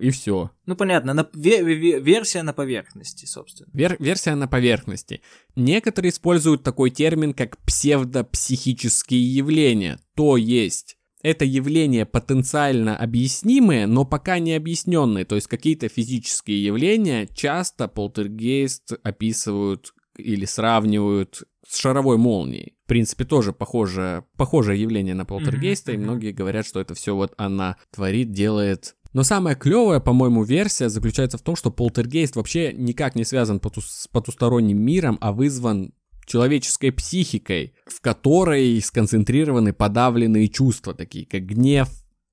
и 0.00 0.10
все. 0.10 0.50
Ну 0.66 0.76
понятно, 0.76 1.14
на, 1.14 1.28
ве, 1.34 1.62
ве, 1.62 2.00
версия 2.00 2.42
на 2.42 2.52
поверхности, 2.52 3.26
собственно. 3.26 3.70
Вер, 3.72 3.96
версия 3.98 4.34
на 4.34 4.48
поверхности. 4.48 5.22
Некоторые 5.56 6.10
используют 6.10 6.62
такой 6.62 6.90
термин, 6.90 7.34
как 7.34 7.58
псевдопсихические 7.58 9.34
явления, 9.34 9.98
то 10.14 10.36
есть 10.36 10.96
это 11.22 11.44
явления 11.44 12.06
потенциально 12.06 12.96
объяснимые, 12.96 13.86
но 13.86 14.04
пока 14.04 14.38
не 14.38 14.54
объясненные. 14.54 15.24
То 15.24 15.34
есть 15.34 15.48
какие-то 15.48 15.88
физические 15.88 16.64
явления 16.64 17.28
часто 17.34 17.88
полтергейст 17.88 18.94
описывают 19.02 19.92
или 20.16 20.46
сравнивают 20.46 21.42
с 21.66 21.78
шаровой 21.78 22.16
молнией. 22.16 22.74
В 22.84 22.88
принципе, 22.88 23.24
тоже 23.24 23.52
похоже, 23.52 24.24
похожее 24.36 24.80
явление 24.80 25.14
на 25.14 25.24
полтергейста, 25.24 25.92
mm-hmm. 25.92 25.94
и 25.94 25.98
многие 25.98 26.32
говорят, 26.32 26.66
что 26.66 26.80
это 26.80 26.94
все 26.94 27.14
вот 27.14 27.34
она 27.36 27.76
творит, 27.92 28.32
делает 28.32 28.96
но 29.12 29.22
самая 29.22 29.54
клевая, 29.54 30.00
по-моему, 30.00 30.44
версия 30.44 30.88
заключается 30.88 31.38
в 31.38 31.42
том, 31.42 31.56
что 31.56 31.70
полтергейст 31.70 32.36
вообще 32.36 32.72
никак 32.72 33.14
не 33.14 33.24
связан 33.24 33.60
с 33.78 34.08
потусторонним 34.08 34.80
миром, 34.80 35.18
а 35.20 35.32
вызван 35.32 35.92
человеческой 36.26 36.92
психикой, 36.92 37.74
в 37.86 38.00
которой 38.00 38.80
сконцентрированы 38.80 39.72
подавленные 39.72 40.48
чувства, 40.48 40.94
такие 40.94 41.26
как 41.26 41.44
гнев, 41.44 41.88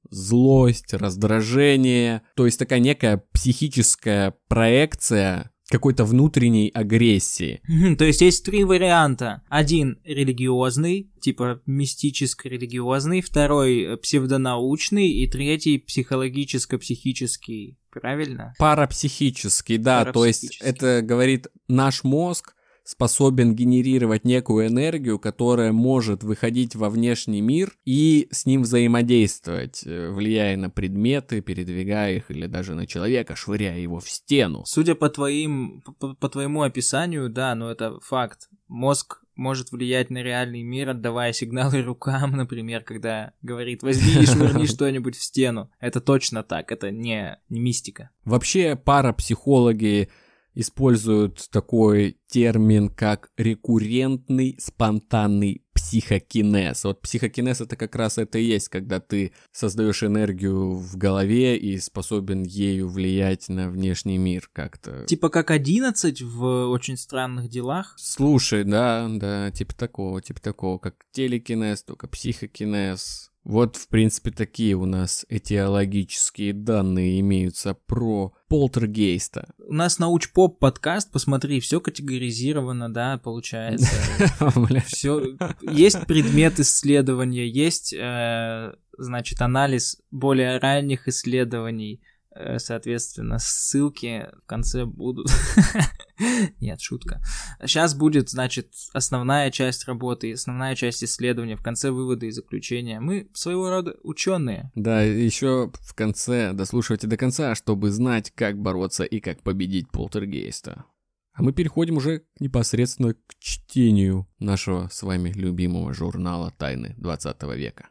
злость, 0.10 0.94
раздражение. 0.94 2.22
То 2.36 2.46
есть 2.46 2.60
такая 2.60 2.80
некая 2.80 3.24
психическая 3.32 4.36
проекция 4.48 5.52
какой-то 5.70 6.06
внутренней 6.06 6.70
агрессии. 6.74 7.62
То 7.98 8.06
есть 8.06 8.22
есть 8.22 8.46
три 8.46 8.64
варианта. 8.64 9.42
Один 9.50 10.00
религиозный, 10.04 11.10
типа 11.20 11.62
мистическо-религиозный, 11.66 13.22
второй 13.22 13.98
псевдонаучный 13.98 15.10
и 15.10 15.28
третий 15.28 15.78
психологическо-психический. 15.80 17.78
Правильно? 17.92 18.54
Парапсихический, 18.60 19.78
да. 19.78 20.06
Парапсихический. 20.06 20.14
То 20.14 20.26
есть 20.26 20.78
это 20.78 21.02
говорит 21.02 21.48
наш 21.68 22.04
мозг 22.04 22.54
способен 22.88 23.54
генерировать 23.54 24.24
некую 24.24 24.68
энергию, 24.68 25.20
которая 25.20 25.74
может 25.74 26.24
выходить 26.24 26.74
во 26.74 26.90
внешний 26.90 27.42
мир 27.42 27.78
и 27.84 28.30
с 28.32 28.46
ним 28.46 28.62
взаимодействовать, 28.62 29.84
э, 29.86 30.10
влияя 30.10 30.56
на 30.56 30.70
предметы, 30.70 31.42
передвигая 31.42 32.16
их 32.16 32.32
или 32.32 32.48
даже 32.48 32.76
на 32.76 32.88
человека, 32.88 33.36
швыряя 33.36 33.78
его 33.78 34.00
в 34.00 34.10
стену. 34.10 34.64
Судя 34.66 34.96
по 34.96 35.10
твоим, 35.10 35.84
по, 36.00 36.14
по 36.14 36.30
твоему 36.30 36.62
описанию, 36.62 37.30
да, 37.30 37.56
но 37.56 37.70
это 37.70 38.00
факт. 38.00 38.48
Мозг 38.70 39.22
может 39.36 39.74
влиять 39.74 40.10
на 40.10 40.24
реальный 40.24 40.64
мир, 40.64 40.92
отдавая 40.92 41.34
сигналы 41.34 41.82
рукам, 41.84 42.38
например, 42.38 42.84
когда 42.84 43.34
говорит 43.42 43.84
«возьми 43.84 44.24
и 44.24 44.26
швырни 44.26 44.66
что-нибудь 44.66 45.18
в 45.18 45.24
стену». 45.24 45.70
Это 45.82 46.00
точно 46.00 46.42
так, 46.42 46.72
это 46.72 46.90
не, 46.90 47.38
не 47.50 47.60
мистика. 47.60 48.12
Вообще 48.24 48.78
парапсихологи 48.78 50.08
используют 50.58 51.48
такой 51.52 52.18
термин, 52.28 52.90
как 52.90 53.30
рекуррентный 53.38 54.58
спонтанный 54.60 55.62
психокинез. 55.74 56.84
Вот 56.84 57.02
психокинез 57.02 57.62
это 57.62 57.76
как 57.76 57.96
раз 57.96 58.18
это 58.18 58.40
и 58.40 58.44
есть, 58.44 58.68
когда 58.68 59.00
ты 59.00 59.34
создаешь 59.52 60.02
энергию 60.02 60.74
в 60.74 60.98
голове 60.98 61.58
и 61.58 61.78
способен 61.78 62.42
ею 62.42 62.90
влиять 62.90 63.50
на 63.50 63.70
внешний 63.70 64.18
мир 64.18 64.50
как-то. 64.52 65.06
Типа 65.06 65.30
как 65.30 65.52
11 65.52 66.24
в 66.24 66.70
очень 66.70 66.98
странных 66.98 67.50
делах? 67.50 67.94
Слушай, 67.98 68.64
да, 68.64 69.08
да, 69.10 69.52
типа 69.52 69.76
такого, 69.76 70.24
типа 70.24 70.42
такого, 70.42 70.80
как 70.80 70.96
телекинез, 71.12 71.84
только 71.84 72.08
психокинез. 72.08 73.32
Вот, 73.48 73.78
в 73.78 73.88
принципе, 73.88 74.32
такие 74.32 74.76
у 74.76 74.86
нас 74.86 75.26
этиологические 75.30 76.52
данные 76.52 77.22
имеются 77.22 77.74
про 77.74 78.34
полтергейста. 78.50 79.54
У 79.70 79.74
нас 79.74 80.00
науч-поп 80.00 80.60
подкаст, 80.60 81.12
посмотри, 81.12 81.60
все 81.60 81.82
категоризировано, 81.82 82.92
да, 82.92 83.18
получается. 83.18 83.94
Все 84.86 85.38
есть 85.62 86.08
предмет 86.08 86.60
исследования, 86.60 87.48
есть, 87.48 87.94
э, 87.94 88.74
значит, 88.98 89.42
анализ 89.42 90.02
более 90.10 90.58
ранних 90.60 91.10
исследований 91.10 92.02
Э, 92.40 92.60
соответственно, 92.60 93.40
ссылки 93.40 94.30
в 94.44 94.46
конце 94.46 94.86
будут. 94.86 95.28
Нет, 96.60 96.82
шутка. 96.82 97.22
Сейчас 97.62 97.96
будет, 97.96 98.30
значит, 98.30 98.72
основная 98.94 99.52
часть 99.52 99.86
работы, 99.86 100.34
основная 100.34 100.76
часть 100.76 101.04
исследования, 101.04 101.56
в 101.56 101.64
конце 101.64 101.92
выводы 101.92 102.28
и 102.28 102.32
заключения. 102.32 103.00
Мы 103.00 103.30
своего 103.34 103.70
рода 103.70 103.96
ученые. 104.04 104.72
Да, 104.76 105.02
еще 105.02 105.72
в 105.82 105.94
конце 105.94 106.54
дослушивайте 106.54 107.08
до 107.08 107.18
конца, 107.18 107.56
чтобы 107.56 107.92
знать, 107.92 108.32
как 108.36 108.58
бороться 108.58 109.04
и 109.04 109.20
как 109.20 109.42
победить 109.44 109.90
полтергейста. 109.90 110.86
А 111.34 111.44
мы 111.44 111.54
переходим 111.54 111.98
уже 111.98 112.24
непосредственно 112.40 113.14
к 113.14 113.36
чтению 113.40 114.28
нашего 114.40 114.90
с 114.92 115.04
вами 115.04 115.30
любимого 115.30 115.94
журнала 115.94 116.52
«Тайны 116.58 116.96
20 116.98 117.44
века». 117.56 117.90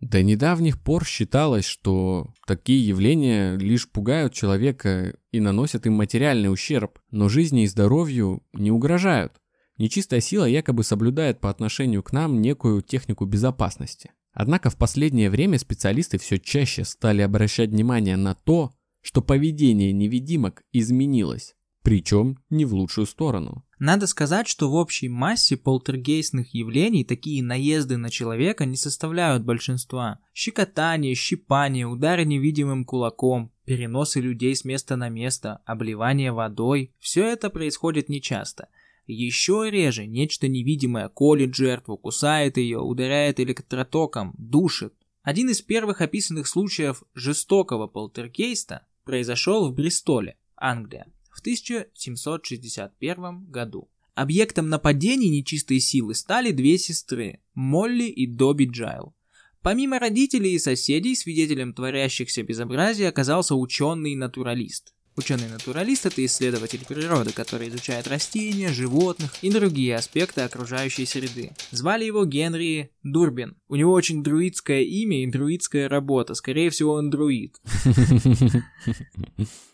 До 0.00 0.22
недавних 0.22 0.80
пор 0.82 1.06
считалось, 1.06 1.64
что 1.64 2.34
такие 2.46 2.86
явления 2.86 3.56
лишь 3.56 3.88
пугают 3.88 4.34
человека 4.34 5.16
и 5.32 5.40
наносят 5.40 5.86
им 5.86 5.94
материальный 5.94 6.52
ущерб, 6.52 6.98
но 7.10 7.28
жизни 7.28 7.64
и 7.64 7.66
здоровью 7.66 8.42
не 8.52 8.70
угрожают. 8.70 9.32
Нечистая 9.78 10.20
сила 10.20 10.44
якобы 10.44 10.84
соблюдает 10.84 11.40
по 11.40 11.48
отношению 11.50 12.02
к 12.02 12.12
нам 12.12 12.40
некую 12.40 12.82
технику 12.82 13.24
безопасности. 13.24 14.10
Однако 14.32 14.68
в 14.68 14.76
последнее 14.76 15.30
время 15.30 15.58
специалисты 15.58 16.18
все 16.18 16.38
чаще 16.38 16.84
стали 16.84 17.22
обращать 17.22 17.70
внимание 17.70 18.16
на 18.16 18.34
то, 18.34 18.72
что 19.00 19.22
поведение 19.22 19.92
невидимок 19.92 20.62
изменилось, 20.72 21.54
причем 21.86 22.36
не 22.50 22.64
в 22.64 22.74
лучшую 22.74 23.06
сторону. 23.06 23.64
Надо 23.78 24.08
сказать, 24.08 24.48
что 24.48 24.68
в 24.68 24.74
общей 24.74 25.08
массе 25.08 25.56
полтергейстных 25.56 26.52
явлений 26.52 27.04
такие 27.04 27.44
наезды 27.44 27.96
на 27.96 28.10
человека 28.10 28.64
не 28.64 28.76
составляют 28.76 29.44
большинства. 29.44 30.18
Щекотание, 30.34 31.14
щипание, 31.14 31.86
удары 31.86 32.24
невидимым 32.24 32.84
кулаком, 32.84 33.52
переносы 33.66 34.20
людей 34.20 34.56
с 34.56 34.64
места 34.64 34.96
на 34.96 35.10
место, 35.10 35.60
обливание 35.64 36.32
водой– 36.32 36.92
все 36.98 37.24
это 37.24 37.50
происходит 37.50 38.08
нечасто. 38.08 38.66
Еще 39.06 39.68
реже 39.70 40.06
нечто 40.06 40.48
невидимое 40.48 41.08
колет 41.08 41.54
жертву, 41.54 41.96
кусает 41.96 42.56
ее, 42.56 42.80
ударяет 42.80 43.38
электротоком, 43.38 44.34
душит. 44.38 44.92
Один 45.22 45.50
из 45.50 45.62
первых 45.62 46.00
описанных 46.00 46.48
случаев 46.48 47.04
жестокого 47.14 47.86
полтергейста 47.86 48.84
произошел 49.04 49.70
в 49.70 49.72
Бристоле, 49.72 50.36
Англия 50.56 51.06
в 51.36 51.40
1761 51.40 53.50
году. 53.50 53.90
Объектом 54.14 54.70
нападений 54.70 55.28
нечистой 55.28 55.80
силы 55.80 56.14
стали 56.14 56.50
две 56.50 56.78
сестры– 56.78 57.40
Молли 57.54 58.04
и 58.04 58.26
Добби 58.26 58.64
Джайл. 58.64 59.14
Помимо 59.60 59.98
родителей 59.98 60.54
и 60.54 60.58
соседей, 60.58 61.14
свидетелем 61.14 61.74
творящихся 61.74 62.42
безобразий 62.42 63.06
оказался 63.06 63.54
ученый-натуралист. 63.54 64.94
Ученый-натуралист– 65.16 66.04
это 66.06 66.24
исследователь 66.26 66.84
природы, 66.86 67.32
который 67.32 67.68
изучает 67.68 68.06
растения, 68.06 68.68
животных 68.68 69.34
и 69.40 69.50
другие 69.50 69.96
аспекты 69.96 70.42
окружающей 70.42 71.06
среды. 71.06 71.52
Звали 71.70 72.04
его 72.04 72.26
Генри 72.26 72.90
Дурбин. 73.02 73.56
У 73.68 73.76
него 73.76 73.92
очень 73.92 74.22
друидское 74.22 74.82
имя 74.82 75.24
и 75.24 75.30
друидская 75.30 75.88
работа, 75.88 76.34
скорее 76.34 76.68
всего 76.68 76.92
он 76.92 77.08
друид. 77.08 77.56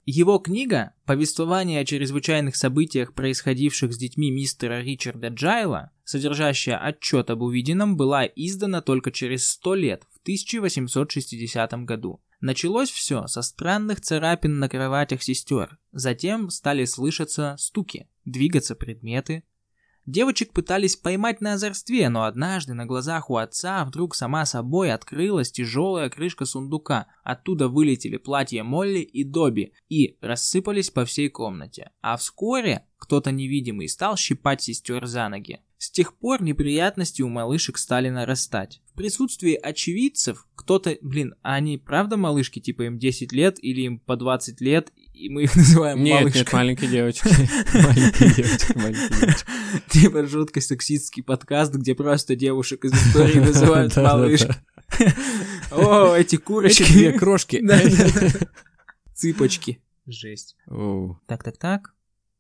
Его 0.04 0.38
книга 0.38 0.94
«Повествование 1.06 1.80
о 1.80 1.84
чрезвычайных 1.84 2.56
событиях, 2.56 3.14
происходивших 3.14 3.92
с 3.92 3.96
детьми 3.96 4.32
мистера 4.32 4.82
Ричарда 4.82 5.28
Джайла», 5.28 5.92
содержащая 6.04 6.76
отчет 6.76 7.30
об 7.30 7.42
увиденном, 7.42 7.96
была 7.96 8.26
издана 8.26 8.80
только 8.80 9.12
через 9.12 9.48
100 9.48 9.74
лет, 9.76 10.02
в 10.12 10.20
1860 10.22 11.84
году. 11.84 12.20
Началось 12.42 12.90
все 12.90 13.28
со 13.28 13.40
странных 13.40 14.00
царапин 14.00 14.58
на 14.58 14.68
кроватях 14.68 15.22
сестер. 15.22 15.78
Затем 15.92 16.50
стали 16.50 16.84
слышаться 16.86 17.54
стуки, 17.56 18.08
двигаться 18.24 18.74
предметы. 18.74 19.44
Девочек 20.06 20.52
пытались 20.52 20.96
поймать 20.96 21.40
на 21.40 21.52
озорстве, 21.52 22.08
но 22.08 22.24
однажды 22.24 22.74
на 22.74 22.84
глазах 22.84 23.30
у 23.30 23.36
отца 23.36 23.84
вдруг 23.84 24.16
сама 24.16 24.44
собой 24.44 24.90
открылась 24.90 25.52
тяжелая 25.52 26.10
крышка 26.10 26.44
сундука. 26.44 27.06
Оттуда 27.22 27.68
вылетели 27.68 28.16
платья 28.16 28.64
Молли 28.64 28.98
и 28.98 29.22
Добби 29.22 29.74
и 29.88 30.18
рассыпались 30.20 30.90
по 30.90 31.04
всей 31.04 31.28
комнате. 31.28 31.92
А 32.00 32.16
вскоре 32.16 32.88
кто-то 32.98 33.30
невидимый 33.30 33.88
стал 33.88 34.16
щипать 34.16 34.62
сестер 34.62 35.06
за 35.06 35.28
ноги. 35.28 35.60
С 35.82 35.90
тех 35.90 36.14
пор 36.14 36.40
неприятности 36.44 37.22
у 37.22 37.28
малышек 37.28 37.76
стали 37.76 38.08
нарастать. 38.08 38.80
В 38.92 38.94
присутствии 38.94 39.54
очевидцев 39.54 40.46
кто-то, 40.54 40.96
блин, 41.02 41.34
а 41.42 41.54
они 41.54 41.76
правда 41.76 42.16
малышки, 42.16 42.60
типа 42.60 42.82
им 42.82 43.00
10 43.00 43.32
лет 43.32 43.56
или 43.60 43.80
им 43.80 43.98
по 43.98 44.14
20 44.14 44.60
лет, 44.60 44.92
и 45.12 45.28
мы 45.28 45.42
их 45.42 45.56
называем 45.56 46.00
Нет, 46.00 46.20
малышками? 46.20 46.44
нет, 46.44 46.52
маленькие 46.52 46.88
девочки. 46.88 47.26
Маленькие 47.74 48.32
девочки, 48.32 48.78
маленькие 48.78 49.08
девочки. 49.08 49.44
Типа 49.90 50.24
жутко 50.24 50.60
сексистский 50.60 51.24
подкаст, 51.24 51.74
где 51.74 51.96
просто 51.96 52.36
девушек 52.36 52.84
из 52.84 52.92
истории 52.92 53.40
называют 53.44 53.96
малышки. 53.96 54.54
О, 55.72 56.14
эти 56.14 56.36
Эти 56.36 56.92
две 56.92 57.10
курочки. 57.12 57.18
крошки. 57.18 57.60
Да, 57.60 57.80
да. 57.82 58.46
Цыпочки. 59.16 59.82
Жесть. 60.06 60.54
Оу. 60.68 61.18
Так-так-так. 61.26 61.92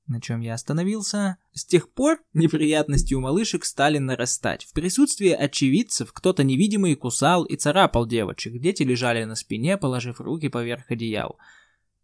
На 0.06 0.20
чем 0.20 0.40
я 0.40 0.54
остановился? 0.54 1.38
С 1.52 1.64
тех 1.64 1.88
пор 1.90 2.18
неприятности 2.34 3.14
у 3.14 3.20
малышек 3.20 3.64
стали 3.64 3.98
нарастать. 3.98 4.64
В 4.64 4.72
присутствии 4.72 5.30
очевидцев 5.30 6.12
кто-то 6.12 6.42
невидимый 6.42 6.96
кусал 6.96 7.44
и 7.44 7.56
царапал 7.56 8.06
девочек. 8.06 8.60
Дети 8.60 8.82
лежали 8.82 9.24
на 9.24 9.36
спине, 9.36 9.78
положив 9.78 10.20
руки 10.20 10.48
поверх 10.48 10.90
одеял. 10.90 11.38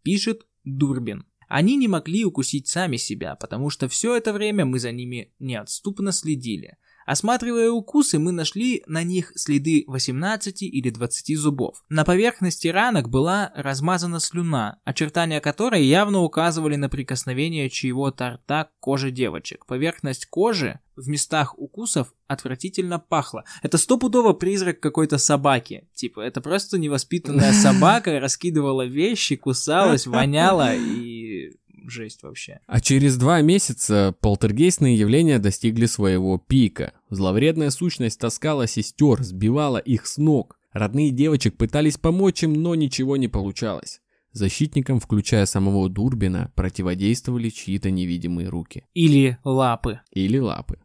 Пишет 0.02 0.46
Дурбин. 0.64 1.26
Они 1.48 1.76
не 1.76 1.88
могли 1.88 2.24
укусить 2.24 2.68
сами 2.68 2.98
себя, 2.98 3.34
потому 3.34 3.70
что 3.70 3.88
все 3.88 4.14
это 4.14 4.32
время 4.32 4.64
мы 4.64 4.78
за 4.78 4.92
ними 4.92 5.32
неотступно 5.38 6.12
следили. 6.12 6.76
Осматривая 7.08 7.70
укусы, 7.70 8.18
мы 8.18 8.32
нашли 8.32 8.82
на 8.86 9.02
них 9.02 9.32
следы 9.34 9.84
18 9.86 10.60
или 10.60 10.90
20 10.90 11.38
зубов. 11.38 11.82
На 11.88 12.04
поверхности 12.04 12.68
ранок 12.68 13.08
была 13.08 13.50
размазана 13.56 14.20
слюна, 14.20 14.78
очертания 14.84 15.40
которой 15.40 15.86
явно 15.86 16.20
указывали 16.20 16.76
на 16.76 16.90
прикосновение 16.90 17.70
чьего-то 17.70 18.32
рта 18.32 18.64
к 18.64 18.72
коже 18.80 19.10
девочек. 19.10 19.64
Поверхность 19.64 20.26
кожи 20.26 20.80
в 20.96 21.08
местах 21.08 21.58
укусов 21.58 22.12
отвратительно 22.26 22.98
пахло. 22.98 23.44
Это 23.62 23.78
стопудово 23.78 24.34
призрак 24.34 24.80
какой-то 24.80 25.16
собаки. 25.16 25.88
Типа, 25.94 26.20
это 26.20 26.42
просто 26.42 26.76
невоспитанная 26.76 27.52
собака 27.54 28.20
раскидывала 28.20 28.84
вещи, 28.84 29.36
кусалась, 29.36 30.06
воняла 30.06 30.74
и... 30.74 31.17
Жесть 31.88 32.22
вообще. 32.22 32.60
А 32.66 32.80
через 32.80 33.16
два 33.16 33.40
месяца 33.40 34.14
полтергейстные 34.20 34.96
явления 34.96 35.38
достигли 35.38 35.86
своего 35.86 36.36
пика. 36.36 36.92
Зловредная 37.08 37.70
сущность 37.70 38.20
таскала 38.20 38.66
сестер, 38.66 39.22
сбивала 39.22 39.78
их 39.78 40.06
с 40.06 40.18
ног. 40.18 40.58
Родные 40.72 41.10
девочек 41.10 41.56
пытались 41.56 41.96
помочь 41.96 42.42
им, 42.42 42.52
но 42.52 42.74
ничего 42.74 43.16
не 43.16 43.28
получалось. 43.28 44.02
Защитникам, 44.32 45.00
включая 45.00 45.46
самого 45.46 45.88
Дурбина, 45.88 46.52
противодействовали 46.54 47.48
чьи-то 47.48 47.90
невидимые 47.90 48.48
руки. 48.48 48.84
Или 48.92 49.38
лапы. 49.42 50.00
Или 50.12 50.38
лапы. 50.38 50.78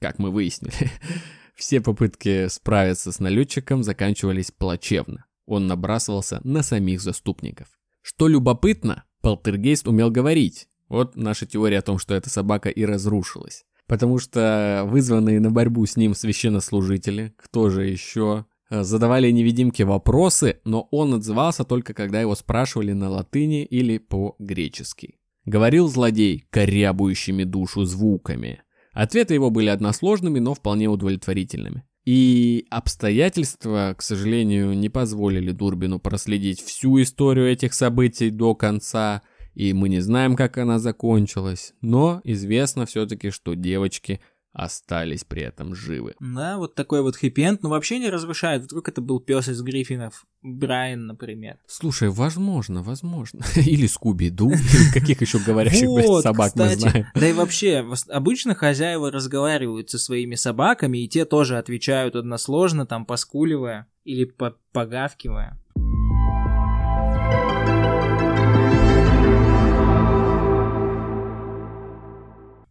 Как 0.00 0.18
мы 0.18 0.32
выяснили. 0.32 0.90
Все 1.54 1.80
попытки 1.80 2.48
справиться 2.48 3.12
с 3.12 3.20
налетчиком 3.20 3.84
заканчивались 3.84 4.50
плачевно. 4.50 5.24
Он 5.46 5.68
набрасывался 5.68 6.40
на 6.42 6.62
самих 6.62 7.00
заступников. 7.00 7.68
Что 8.02 8.28
любопытно, 8.28 9.04
полтергейст 9.36 9.86
умел 9.86 10.10
говорить. 10.10 10.68
Вот 10.88 11.16
наша 11.16 11.44
теория 11.44 11.78
о 11.78 11.82
том, 11.82 11.98
что 11.98 12.14
эта 12.14 12.30
собака 12.30 12.70
и 12.70 12.84
разрушилась. 12.84 13.64
Потому 13.86 14.18
что 14.18 14.84
вызванные 14.86 15.40
на 15.40 15.50
борьбу 15.50 15.84
с 15.84 15.96
ним 15.96 16.14
священнослужители, 16.14 17.34
кто 17.36 17.68
же 17.68 17.86
еще, 17.86 18.46
э, 18.70 18.82
задавали 18.82 19.30
невидимке 19.30 19.84
вопросы, 19.84 20.60
но 20.64 20.88
он 20.90 21.14
отзывался 21.14 21.64
только 21.64 21.92
когда 21.92 22.20
его 22.20 22.34
спрашивали 22.34 22.92
на 22.92 23.10
латыни 23.10 23.64
или 23.64 23.98
по-гречески. 23.98 25.16
Говорил 25.44 25.88
злодей 25.88 26.46
корябующими 26.50 27.44
душу 27.44 27.84
звуками. 27.84 28.62
Ответы 28.92 29.34
его 29.34 29.50
были 29.50 29.68
односложными, 29.68 30.38
но 30.38 30.54
вполне 30.54 30.88
удовлетворительными. 30.88 31.84
И 32.10 32.64
обстоятельства, 32.70 33.94
к 33.94 34.00
сожалению, 34.00 34.72
не 34.72 34.88
позволили 34.88 35.50
Дурбину 35.50 35.98
проследить 35.98 36.58
всю 36.58 37.02
историю 37.02 37.52
этих 37.52 37.74
событий 37.74 38.30
до 38.30 38.54
конца, 38.54 39.20
и 39.52 39.74
мы 39.74 39.90
не 39.90 40.00
знаем, 40.00 40.34
как 40.34 40.56
она 40.56 40.78
закончилась, 40.78 41.74
но 41.82 42.22
известно 42.24 42.86
все-таки, 42.86 43.28
что 43.28 43.52
девочки 43.52 44.20
остались 44.58 45.22
при 45.24 45.42
этом 45.42 45.74
живы. 45.74 46.14
Да, 46.18 46.58
вот 46.58 46.74
такой 46.74 47.02
вот 47.02 47.16
хэппи-энд, 47.16 47.62
но 47.62 47.68
вообще 47.68 47.98
не 48.00 48.10
разрушает. 48.10 48.64
Вдруг 48.64 48.88
это 48.88 49.00
был 49.00 49.20
пес 49.20 49.48
из 49.48 49.62
Гриффинов, 49.62 50.26
Брайан, 50.42 51.06
например. 51.06 51.58
Слушай, 51.66 52.10
возможно, 52.10 52.82
возможно. 52.82 53.44
Или 53.56 53.86
Скуби-Ду, 53.86 54.50
каких 54.92 55.20
еще 55.20 55.38
говорящих 55.38 55.88
собак 56.22 56.52
мы 56.56 56.74
знаем. 56.74 57.06
Да 57.14 57.28
и 57.28 57.32
вообще, 57.32 57.86
обычно 58.08 58.54
хозяева 58.56 59.12
разговаривают 59.12 59.90
со 59.90 59.98
своими 59.98 60.34
собаками, 60.34 60.98
и 60.98 61.08
те 61.08 61.24
тоже 61.24 61.56
отвечают 61.56 62.16
односложно, 62.16 62.84
там, 62.84 63.06
поскуливая 63.06 63.86
или 64.04 64.24
по- 64.24 64.56
погавкивая. 64.72 65.56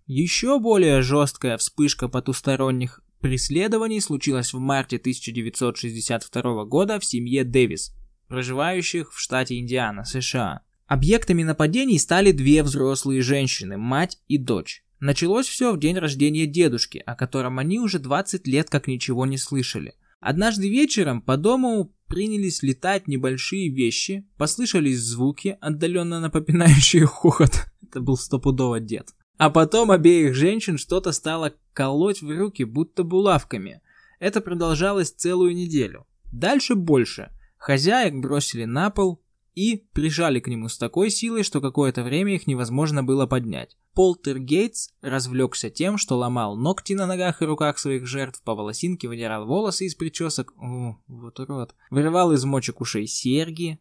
Еще 0.07 0.57
более 0.57 1.01
жесткая 1.01 1.57
вспышка 1.57 2.07
потусторонних 2.07 3.01
преследований 3.19 3.99
случилась 3.99 4.53
в 4.53 4.57
марте 4.57 4.95
1962 4.95 6.63
года 6.63 6.97
в 6.97 7.03
семье 7.03 7.43
Дэвис, 7.43 7.93
проживающих 8.29 9.11
в 9.11 9.19
штате 9.19 9.59
Индиана, 9.59 10.05
США. 10.05 10.61
Объектами 10.85 11.43
нападений 11.43 11.99
стали 11.99 12.31
две 12.31 12.63
взрослые 12.63 13.21
женщины, 13.21 13.77
мать 13.77 14.17
и 14.29 14.37
дочь. 14.37 14.85
Началось 15.01 15.45
все 15.45 15.73
в 15.73 15.79
день 15.79 15.97
рождения 15.97 16.45
дедушки, 16.47 17.03
о 17.05 17.13
котором 17.13 17.59
они 17.59 17.77
уже 17.81 17.99
20 17.99 18.47
лет 18.47 18.69
как 18.69 18.87
ничего 18.87 19.25
не 19.25 19.37
слышали. 19.37 19.95
Однажды 20.21 20.69
вечером 20.69 21.21
по 21.21 21.35
дому 21.35 21.93
принялись 22.07 22.63
летать 22.63 23.09
небольшие 23.09 23.69
вещи, 23.69 24.25
послышались 24.37 25.01
звуки, 25.01 25.57
отдаленно 25.59 26.21
напоминающие 26.21 27.05
хохот. 27.05 27.65
Это 27.83 27.99
был 27.99 28.15
стопудово 28.15 28.79
дед. 28.79 29.09
А 29.37 29.49
потом 29.49 29.91
обеих 29.91 30.33
женщин 30.33 30.77
что-то 30.77 31.11
стало 31.11 31.53
колоть 31.73 32.21
в 32.21 32.29
руки, 32.29 32.63
будто 32.63 33.03
булавками. 33.03 33.81
Это 34.19 34.41
продолжалось 34.41 35.11
целую 35.11 35.55
неделю. 35.55 36.07
Дальше 36.31 36.75
больше. 36.75 37.31
Хозяек 37.57 38.15
бросили 38.15 38.65
на 38.65 38.89
пол 38.89 39.21
и 39.53 39.87
прижали 39.93 40.39
к 40.39 40.47
нему 40.47 40.69
с 40.69 40.77
такой 40.77 41.09
силой, 41.09 41.43
что 41.43 41.61
какое-то 41.61 42.03
время 42.03 42.35
их 42.35 42.47
невозможно 42.47 43.03
было 43.03 43.25
поднять. 43.25 43.75
Полтер 43.93 44.37
Гейтс 44.37 44.89
развлекся 45.01 45.71
тем, 45.71 45.97
что 45.97 46.17
ломал 46.17 46.55
ногти 46.55 46.93
на 46.93 47.07
ногах 47.07 47.41
и 47.41 47.45
руках 47.45 47.79
своих 47.79 48.05
жертв, 48.05 48.43
по 48.43 48.53
волосинке 48.53 49.07
выдирал 49.07 49.47
волосы 49.47 49.85
из 49.85 49.95
причесок, 49.95 50.53
о, 50.61 50.97
вот 51.07 51.39
урод, 51.39 51.73
вырывал 51.89 52.31
из 52.31 52.45
мочек 52.45 52.81
ушей 52.81 53.07
серьги. 53.07 53.79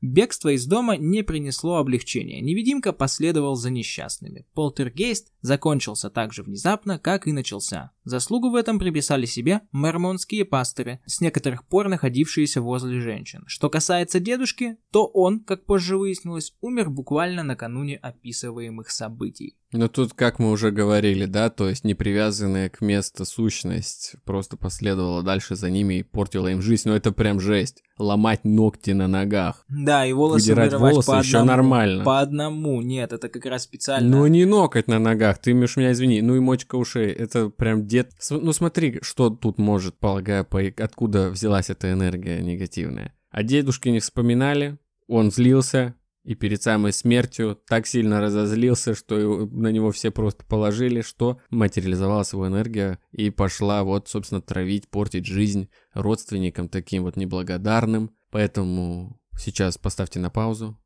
Бегство 0.00 0.54
из 0.54 0.66
дома 0.66 0.96
не 0.96 1.22
принесло 1.22 1.76
облегчения. 1.76 2.40
Невидимка 2.40 2.92
последовал 2.92 3.56
за 3.56 3.70
несчастными. 3.70 4.46
Полтергейст 4.54 5.32
закончился 5.44 6.08
так 6.08 6.32
же 6.32 6.42
внезапно, 6.42 6.98
как 6.98 7.26
и 7.26 7.32
начался. 7.32 7.90
Заслугу 8.04 8.48
в 8.50 8.54
этом 8.54 8.78
приписали 8.78 9.26
себе 9.26 9.60
мормонские 9.72 10.46
пастыры, 10.46 11.00
с 11.04 11.20
некоторых 11.20 11.66
пор 11.66 11.88
находившиеся 11.88 12.62
возле 12.62 13.00
женщин. 13.00 13.44
Что 13.46 13.68
касается 13.68 14.20
дедушки, 14.20 14.78
то 14.90 15.04
он, 15.04 15.40
как 15.40 15.66
позже 15.66 15.98
выяснилось, 15.98 16.54
умер 16.62 16.88
буквально 16.88 17.42
накануне 17.42 17.96
описываемых 17.96 18.90
событий. 18.90 19.56
Но 19.74 19.88
тут, 19.88 20.14
как 20.14 20.38
мы 20.38 20.52
уже 20.52 20.70
говорили, 20.70 21.24
да, 21.24 21.50
то 21.50 21.68
есть 21.68 21.82
непривязанная 21.82 22.68
к 22.68 22.80
месту 22.80 23.24
сущность 23.24 24.14
просто 24.24 24.56
последовала 24.56 25.24
дальше 25.24 25.56
за 25.56 25.68
ними 25.68 25.94
и 25.94 26.02
портила 26.04 26.46
им 26.46 26.62
жизнь. 26.62 26.88
Но 26.88 26.94
это 26.94 27.10
прям 27.10 27.40
жесть. 27.40 27.82
Ломать 27.98 28.44
ногти 28.44 28.90
на 28.92 29.08
ногах. 29.08 29.64
Да, 29.68 30.06
и 30.06 30.12
волосы 30.12 30.50
Выдирать 30.50 30.74
волосы 30.74 31.10
по 31.10 31.18
еще 31.18 31.38
одному. 31.38 31.46
нормально. 31.46 32.04
По 32.04 32.20
одному. 32.20 32.82
Нет, 32.82 33.12
это 33.12 33.28
как 33.28 33.44
раз 33.46 33.64
специально. 33.64 34.08
Ну 34.16 34.26
не 34.28 34.44
ноготь 34.44 34.86
на 34.86 35.00
ногах, 35.00 35.33
ты 35.38 35.54
уж 35.54 35.76
меня 35.76 35.92
извини. 35.92 36.22
Ну 36.22 36.36
и 36.36 36.40
мочка 36.40 36.76
ушей, 36.76 37.10
это 37.10 37.48
прям 37.48 37.86
дед... 37.86 38.12
Ну 38.30 38.52
смотри, 38.52 38.98
что 39.02 39.30
тут 39.30 39.58
может, 39.58 39.98
полагаю, 39.98 40.44
по... 40.44 40.62
откуда 40.62 41.30
взялась 41.30 41.70
эта 41.70 41.92
энергия 41.92 42.42
негативная. 42.42 43.14
О 43.30 43.42
дедушке 43.42 43.90
не 43.90 44.00
вспоминали, 44.00 44.78
он 45.06 45.30
злился, 45.30 45.94
и 46.24 46.34
перед 46.34 46.62
самой 46.62 46.92
смертью 46.92 47.60
так 47.66 47.86
сильно 47.86 48.20
разозлился, 48.20 48.94
что 48.94 49.46
на 49.46 49.68
него 49.68 49.92
все 49.92 50.10
просто 50.10 50.44
положили, 50.44 51.02
что 51.02 51.38
материализовалась 51.50 52.32
его 52.32 52.48
энергия 52.48 52.98
и 53.12 53.28
пошла 53.28 53.84
вот, 53.84 54.08
собственно, 54.08 54.40
травить, 54.40 54.88
портить 54.88 55.26
жизнь 55.26 55.68
родственникам 55.92 56.68
таким 56.68 57.02
вот 57.02 57.16
неблагодарным. 57.16 58.10
Поэтому 58.30 59.20
сейчас 59.38 59.76
поставьте 59.76 60.18
на 60.18 60.30
паузу, 60.30 60.80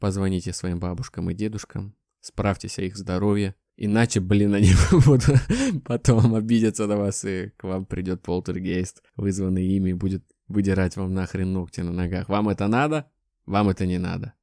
позвоните 0.00 0.52
своим 0.52 0.80
бабушкам 0.80 1.30
и 1.30 1.34
дедушкам, 1.34 1.96
справьтесь 2.20 2.78
о 2.78 2.82
их 2.82 2.96
здоровье, 2.96 3.54
иначе, 3.76 4.20
блин, 4.20 4.54
они 4.54 4.72
будут 4.92 5.24
потом 5.84 6.34
обидятся 6.34 6.86
на 6.86 6.96
вас, 6.96 7.24
и 7.24 7.50
к 7.56 7.64
вам 7.64 7.86
придет 7.86 8.22
полтергейст, 8.22 9.02
вызванный 9.16 9.66
ими, 9.66 9.90
и 9.90 9.94
будет 9.94 10.24
выдирать 10.48 10.96
вам 10.96 11.14
нахрен 11.14 11.52
ногти 11.52 11.80
на 11.80 11.92
ногах. 11.92 12.28
Вам 12.28 12.48
это 12.48 12.66
надо? 12.68 13.10
Вам 13.46 13.68
это 13.68 13.86
не 13.86 13.98
надо. 13.98 14.34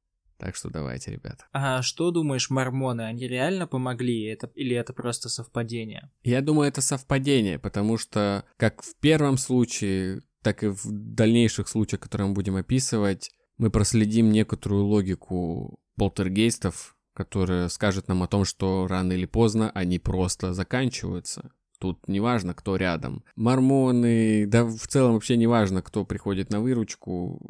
Так 0.42 0.56
что 0.56 0.70
давайте, 0.70 1.12
ребята. 1.12 1.44
А 1.52 1.82
что 1.82 2.10
думаешь, 2.10 2.50
мормоны, 2.50 3.02
они 3.02 3.28
реально 3.28 3.68
помогли 3.68 4.24
это, 4.24 4.50
или 4.56 4.74
это 4.74 4.92
просто 4.92 5.28
совпадение? 5.28 6.10
Я 6.24 6.40
думаю, 6.40 6.68
это 6.68 6.80
совпадение, 6.80 7.60
потому 7.60 7.96
что 7.96 8.44
как 8.56 8.82
в 8.82 8.96
первом 8.96 9.36
случае, 9.36 10.22
так 10.42 10.64
и 10.64 10.68
в 10.68 10.80
дальнейших 10.84 11.68
случаях, 11.68 12.00
которые 12.00 12.26
мы 12.26 12.34
будем 12.34 12.56
описывать, 12.56 13.30
мы 13.56 13.70
проследим 13.70 14.32
некоторую 14.32 14.84
логику 14.84 15.78
полтергейстов, 15.96 16.96
которая 17.14 17.68
скажет 17.68 18.08
нам 18.08 18.22
о 18.22 18.28
том, 18.28 18.44
что 18.44 18.86
рано 18.86 19.12
или 19.12 19.26
поздно 19.26 19.70
они 19.70 19.98
просто 19.98 20.54
заканчиваются. 20.54 21.52
Тут 21.78 22.06
не 22.06 22.20
важно, 22.20 22.54
кто 22.54 22.76
рядом. 22.76 23.24
Мормоны, 23.34 24.46
да 24.46 24.64
в 24.64 24.86
целом 24.86 25.14
вообще 25.14 25.36
не 25.36 25.46
важно, 25.46 25.82
кто 25.82 26.04
приходит 26.04 26.50
на 26.50 26.60
выручку. 26.60 27.40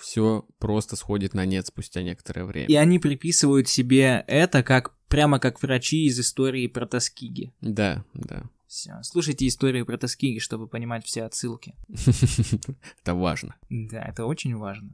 Все 0.00 0.46
просто 0.58 0.94
сходит 0.94 1.34
на 1.34 1.44
нет 1.44 1.66
спустя 1.66 2.02
некоторое 2.02 2.44
время. 2.44 2.68
И 2.68 2.76
они 2.76 3.00
приписывают 3.00 3.68
себе 3.68 4.24
это 4.28 4.62
как 4.62 4.96
прямо 5.08 5.40
как 5.40 5.60
врачи 5.60 6.06
из 6.06 6.20
истории 6.20 6.68
про 6.68 6.86
Тоскиги. 6.86 7.52
Да, 7.60 8.04
да. 8.14 8.44
Все. 8.68 8.98
Слушайте 9.02 9.46
историю 9.48 9.86
про 9.86 9.96
Тоскиги, 9.96 10.38
чтобы 10.38 10.68
понимать 10.68 11.04
все 11.04 11.24
отсылки. 11.24 11.74
Это 13.02 13.14
важно. 13.14 13.56
Да, 13.70 14.02
это 14.02 14.26
очень 14.26 14.54
важно. 14.56 14.90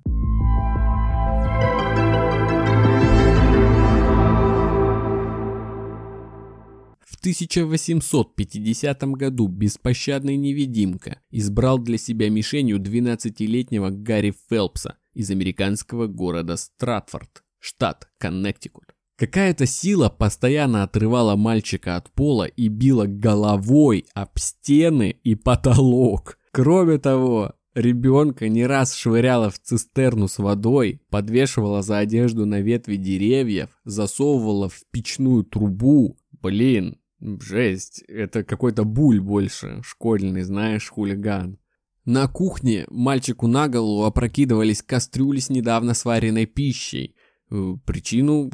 1850 7.24 9.02
году 9.12 9.48
беспощадный 9.48 10.36
невидимка 10.36 11.22
избрал 11.30 11.78
для 11.78 11.96
себя 11.96 12.28
мишенью 12.28 12.78
12-летнего 12.78 13.88
Гарри 13.88 14.34
Фелпса 14.50 14.98
из 15.14 15.30
американского 15.30 16.06
города 16.06 16.58
Стратфорд, 16.58 17.42
штат 17.60 18.08
Коннектикут. 18.18 18.94
Какая-то 19.16 19.64
сила 19.64 20.10
постоянно 20.10 20.82
отрывала 20.82 21.34
мальчика 21.34 21.96
от 21.96 22.10
пола 22.10 22.44
и 22.44 22.68
била 22.68 23.06
головой 23.06 24.04
об 24.12 24.38
стены 24.38 25.16
и 25.24 25.34
потолок. 25.34 26.36
Кроме 26.52 26.98
того, 26.98 27.54
ребенка 27.74 28.50
не 28.50 28.66
раз 28.66 28.94
швыряла 28.94 29.48
в 29.48 29.58
цистерну 29.58 30.28
с 30.28 30.36
водой, 30.36 31.00
подвешивала 31.08 31.80
за 31.80 32.00
одежду 32.00 32.44
на 32.44 32.60
ветви 32.60 32.96
деревьев, 32.96 33.70
засовывала 33.86 34.68
в 34.68 34.82
печную 34.90 35.44
трубу. 35.44 36.18
Блин, 36.42 36.98
жесть, 37.40 38.02
это 38.06 38.44
какой-то 38.44 38.84
буль 38.84 39.20
больше, 39.20 39.80
школьный, 39.82 40.42
знаешь, 40.42 40.88
хулиган. 40.88 41.58
На 42.04 42.28
кухне 42.28 42.84
мальчику 42.90 43.46
на 43.46 43.68
голову 43.68 44.04
опрокидывались 44.04 44.82
кастрюли 44.82 45.40
с 45.40 45.48
недавно 45.48 45.94
сваренной 45.94 46.46
пищей. 46.46 47.16
Э, 47.50 47.76
Причину 47.86 48.50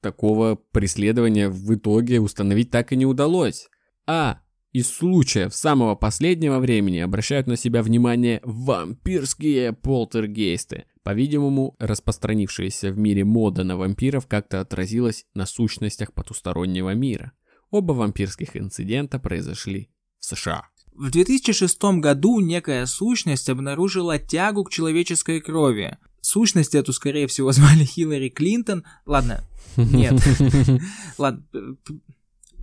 такого 0.00 0.54
преследования 0.72 1.48
в 1.48 1.74
итоге 1.74 2.20
установить 2.20 2.70
так 2.70 2.92
и 2.92 2.96
не 2.96 3.04
удалось. 3.04 3.68
А 4.06 4.40
из 4.72 4.88
случаев 4.88 5.54
самого 5.54 5.94
последнего 5.94 6.58
времени 6.58 6.98
обращают 6.98 7.46
на 7.46 7.56
себя 7.56 7.82
внимание 7.82 8.40
вампирские 8.42 9.72
полтергейсты. 9.72 10.86
По-видимому, 11.02 11.76
распространившаяся 11.78 12.90
в 12.90 12.98
мире 12.98 13.24
мода 13.24 13.64
на 13.64 13.76
вампиров 13.76 14.26
как-то 14.26 14.60
отразилась 14.60 15.26
на 15.34 15.46
сущностях 15.46 16.12
потустороннего 16.12 16.94
мира. 16.94 17.32
Оба 17.74 17.90
вампирских 17.90 18.56
инцидента 18.56 19.18
произошли 19.18 19.90
в 20.20 20.26
США. 20.26 20.68
В 20.92 21.10
2006 21.10 21.82
году 21.98 22.38
некая 22.38 22.86
сущность 22.86 23.50
обнаружила 23.50 24.16
тягу 24.16 24.62
к 24.62 24.70
человеческой 24.70 25.40
крови. 25.40 25.98
Сущность 26.20 26.76
эту, 26.76 26.92
скорее 26.92 27.26
всего, 27.26 27.50
звали 27.52 27.82
Хиллари 27.84 28.28
Клинтон. 28.28 28.84
Ладно, 29.06 29.42
нет. 29.76 30.22
Ладно, 31.18 31.44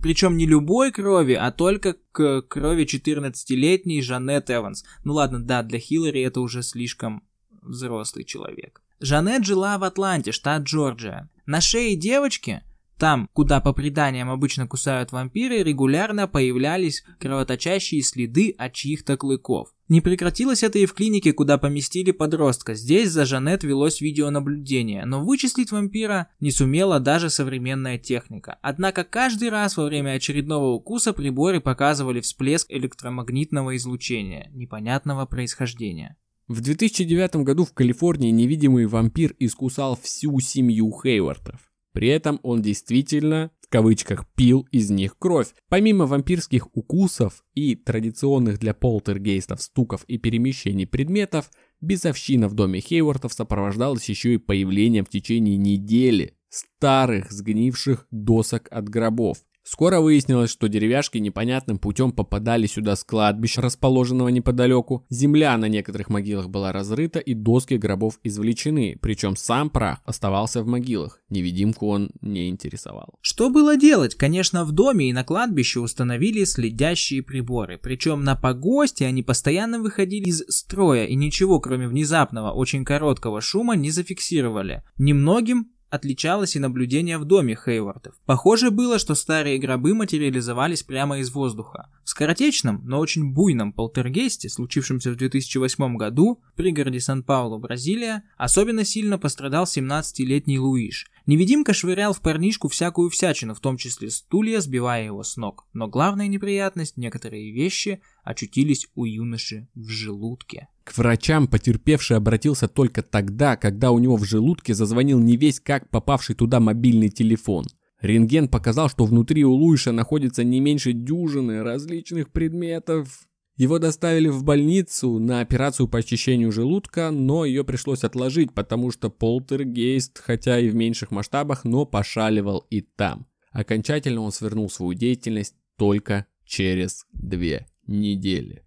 причем 0.00 0.38
не 0.38 0.46
любой 0.46 0.90
крови, 0.92 1.34
а 1.34 1.52
только 1.52 1.96
к 2.12 2.40
крови 2.48 2.86
14-летней 2.86 4.00
Жанет 4.00 4.50
Эванс. 4.50 4.82
Ну 5.04 5.12
ладно, 5.12 5.44
да, 5.44 5.62
для 5.62 5.78
Хиллари 5.78 6.22
это 6.22 6.40
уже 6.40 6.62
слишком 6.62 7.22
взрослый 7.60 8.24
человек. 8.24 8.80
Жанет 8.98 9.44
жила 9.44 9.76
в 9.76 9.84
Атланте, 9.84 10.32
штат 10.32 10.62
Джорджия. 10.62 11.28
На 11.44 11.60
шее 11.60 11.96
девочки, 11.96 12.62
там, 13.02 13.28
куда 13.32 13.60
по 13.60 13.72
преданиям 13.72 14.30
обычно 14.30 14.68
кусают 14.68 15.10
вампиры, 15.10 15.64
регулярно 15.64 16.28
появлялись 16.28 17.02
кровоточащие 17.18 18.00
следы 18.00 18.54
от 18.56 18.74
чьих-то 18.74 19.16
клыков. 19.16 19.74
Не 19.88 20.00
прекратилось 20.00 20.62
это 20.62 20.78
и 20.78 20.86
в 20.86 20.94
клинике, 20.94 21.32
куда 21.32 21.58
поместили 21.58 22.12
подростка. 22.12 22.74
Здесь 22.74 23.10
за 23.10 23.24
Жанет 23.24 23.64
велось 23.64 24.00
видеонаблюдение, 24.00 25.04
но 25.04 25.24
вычислить 25.24 25.72
вампира 25.72 26.28
не 26.38 26.52
сумела 26.52 27.00
даже 27.00 27.28
современная 27.28 27.98
техника. 27.98 28.60
Однако 28.62 29.02
каждый 29.02 29.48
раз 29.48 29.76
во 29.76 29.86
время 29.86 30.12
очередного 30.12 30.68
укуса 30.68 31.12
приборы 31.12 31.60
показывали 31.60 32.20
всплеск 32.20 32.70
электромагнитного 32.70 33.74
излучения 33.78 34.48
непонятного 34.54 35.26
происхождения. 35.26 36.16
В 36.46 36.60
2009 36.60 37.34
году 37.42 37.64
в 37.64 37.72
Калифорнии 37.72 38.30
невидимый 38.30 38.86
вампир 38.86 39.34
искусал 39.40 39.98
всю 40.00 40.38
семью 40.38 40.92
Хейвартов. 41.02 41.71
При 41.92 42.08
этом 42.08 42.40
он 42.42 42.62
действительно, 42.62 43.50
в 43.60 43.68
кавычках, 43.68 44.26
пил 44.34 44.66
из 44.70 44.90
них 44.90 45.18
кровь. 45.18 45.48
Помимо 45.68 46.06
вампирских 46.06 46.68
укусов 46.74 47.44
и 47.54 47.76
традиционных 47.76 48.58
для 48.58 48.74
полтергейстов 48.74 49.60
стуков 49.62 50.04
и 50.04 50.18
перемещений 50.18 50.86
предметов, 50.86 51.50
безовщина 51.80 52.48
в 52.48 52.54
доме 52.54 52.80
Хейвартов 52.80 53.32
сопровождалась 53.32 54.08
еще 54.08 54.34
и 54.34 54.38
появлением 54.38 55.04
в 55.04 55.10
течение 55.10 55.56
недели 55.56 56.36
старых 56.48 57.30
сгнивших 57.30 58.06
досок 58.10 58.68
от 58.70 58.88
гробов. 58.88 59.38
Скоро 59.64 60.00
выяснилось, 60.00 60.50
что 60.50 60.68
деревяшки 60.68 61.18
непонятным 61.18 61.78
путем 61.78 62.12
попадали 62.12 62.66
сюда 62.66 62.96
с 62.96 63.04
кладбища, 63.04 63.62
расположенного 63.62 64.28
неподалеку. 64.28 65.06
Земля 65.08 65.56
на 65.56 65.66
некоторых 65.66 66.10
могилах 66.10 66.48
была 66.48 66.72
разрыта 66.72 67.18
и 67.18 67.34
доски 67.34 67.74
гробов 67.74 68.18
извлечены, 68.22 68.98
причем 69.00 69.36
сам 69.36 69.70
прах 69.70 70.00
оставался 70.04 70.62
в 70.62 70.66
могилах. 70.66 71.20
Невидимку 71.30 71.88
он 71.88 72.10
не 72.20 72.48
интересовал. 72.48 73.14
Что 73.20 73.50
было 73.50 73.76
делать? 73.76 74.14
Конечно, 74.14 74.64
в 74.64 74.72
доме 74.72 75.08
и 75.10 75.12
на 75.12 75.24
кладбище 75.24 75.80
установили 75.80 76.44
следящие 76.44 77.22
приборы. 77.22 77.78
Причем 77.78 78.24
на 78.24 78.36
погосте 78.36 79.06
они 79.06 79.22
постоянно 79.22 79.80
выходили 79.80 80.28
из 80.28 80.44
строя 80.48 81.06
и 81.06 81.14
ничего, 81.14 81.60
кроме 81.60 81.88
внезапного, 81.88 82.52
очень 82.52 82.84
короткого 82.84 83.40
шума, 83.40 83.76
не 83.76 83.90
зафиксировали. 83.90 84.82
Немногим 84.98 85.71
отличалось 85.92 86.56
и 86.56 86.58
наблюдение 86.58 87.18
в 87.18 87.26
доме 87.26 87.54
Хейвардов. 87.54 88.14
Похоже 88.24 88.70
было, 88.70 88.98
что 88.98 89.14
старые 89.14 89.58
гробы 89.58 89.94
материализовались 89.94 90.82
прямо 90.82 91.18
из 91.18 91.30
воздуха. 91.30 91.90
В 92.02 92.08
скоротечном, 92.08 92.80
но 92.84 92.98
очень 92.98 93.34
буйном 93.34 93.74
полтергейсте, 93.74 94.48
случившемся 94.48 95.10
в 95.10 95.16
2008 95.16 95.96
году 95.98 96.40
в 96.54 96.56
пригороде 96.56 96.98
Сан-Паулу, 96.98 97.58
Бразилия, 97.58 98.22
особенно 98.38 98.84
сильно 98.84 99.18
пострадал 99.18 99.64
17-летний 99.64 100.58
Луиш. 100.58 101.10
Невидимка 101.26 101.72
швырял 101.72 102.12
в 102.12 102.20
парнишку 102.20 102.68
всякую 102.68 103.08
всячину, 103.08 103.54
в 103.54 103.60
том 103.60 103.76
числе 103.76 104.10
стулья, 104.10 104.60
сбивая 104.60 105.04
его 105.04 105.22
с 105.22 105.36
ног. 105.36 105.66
Но 105.72 105.86
главная 105.86 106.26
неприятность– 106.26 106.96
некоторые 106.96 107.52
вещи 107.52 108.00
очутились 108.24 108.88
у 108.94 109.04
юноши 109.04 109.68
в 109.74 109.88
желудке. 109.88 110.68
К 110.84 110.96
врачам 110.98 111.46
потерпевший 111.46 112.16
обратился 112.16 112.66
только 112.66 113.02
тогда, 113.02 113.56
когда 113.56 113.92
у 113.92 114.00
него 114.00 114.16
в 114.16 114.24
желудке 114.24 114.74
зазвонил 114.74 115.20
не 115.20 115.36
весь 115.36 115.60
как 115.60 115.88
попавший 115.90 116.34
туда 116.34 116.58
мобильный 116.58 117.08
телефон. 117.08 117.66
Рентген 118.00 118.48
показал, 118.48 118.88
что 118.88 119.04
внутри 119.04 119.44
у 119.44 119.52
Луиша 119.52 119.92
находится 119.92 120.42
не 120.42 120.58
меньше 120.58 120.92
дюжины 120.92 121.62
различных 121.62 122.30
предметов. 122.30 123.28
Его 123.56 123.78
доставили 123.78 124.28
в 124.28 124.44
больницу 124.44 125.18
на 125.18 125.40
операцию 125.40 125.86
по 125.86 125.98
очищению 125.98 126.52
желудка, 126.52 127.10
но 127.10 127.44
ее 127.44 127.64
пришлось 127.64 128.02
отложить, 128.02 128.54
потому 128.54 128.90
что 128.90 129.10
полтергейст, 129.10 130.18
хотя 130.18 130.58
и 130.58 130.68
в 130.70 130.74
меньших 130.74 131.10
масштабах, 131.10 131.64
но 131.64 131.84
пошаливал 131.84 132.66
и 132.70 132.80
там. 132.80 133.26
Окончательно 133.50 134.22
он 134.22 134.32
свернул 134.32 134.70
свою 134.70 134.94
деятельность 134.94 135.54
только 135.76 136.26
через 136.44 137.06
две 137.12 137.66
недели. 137.86 138.64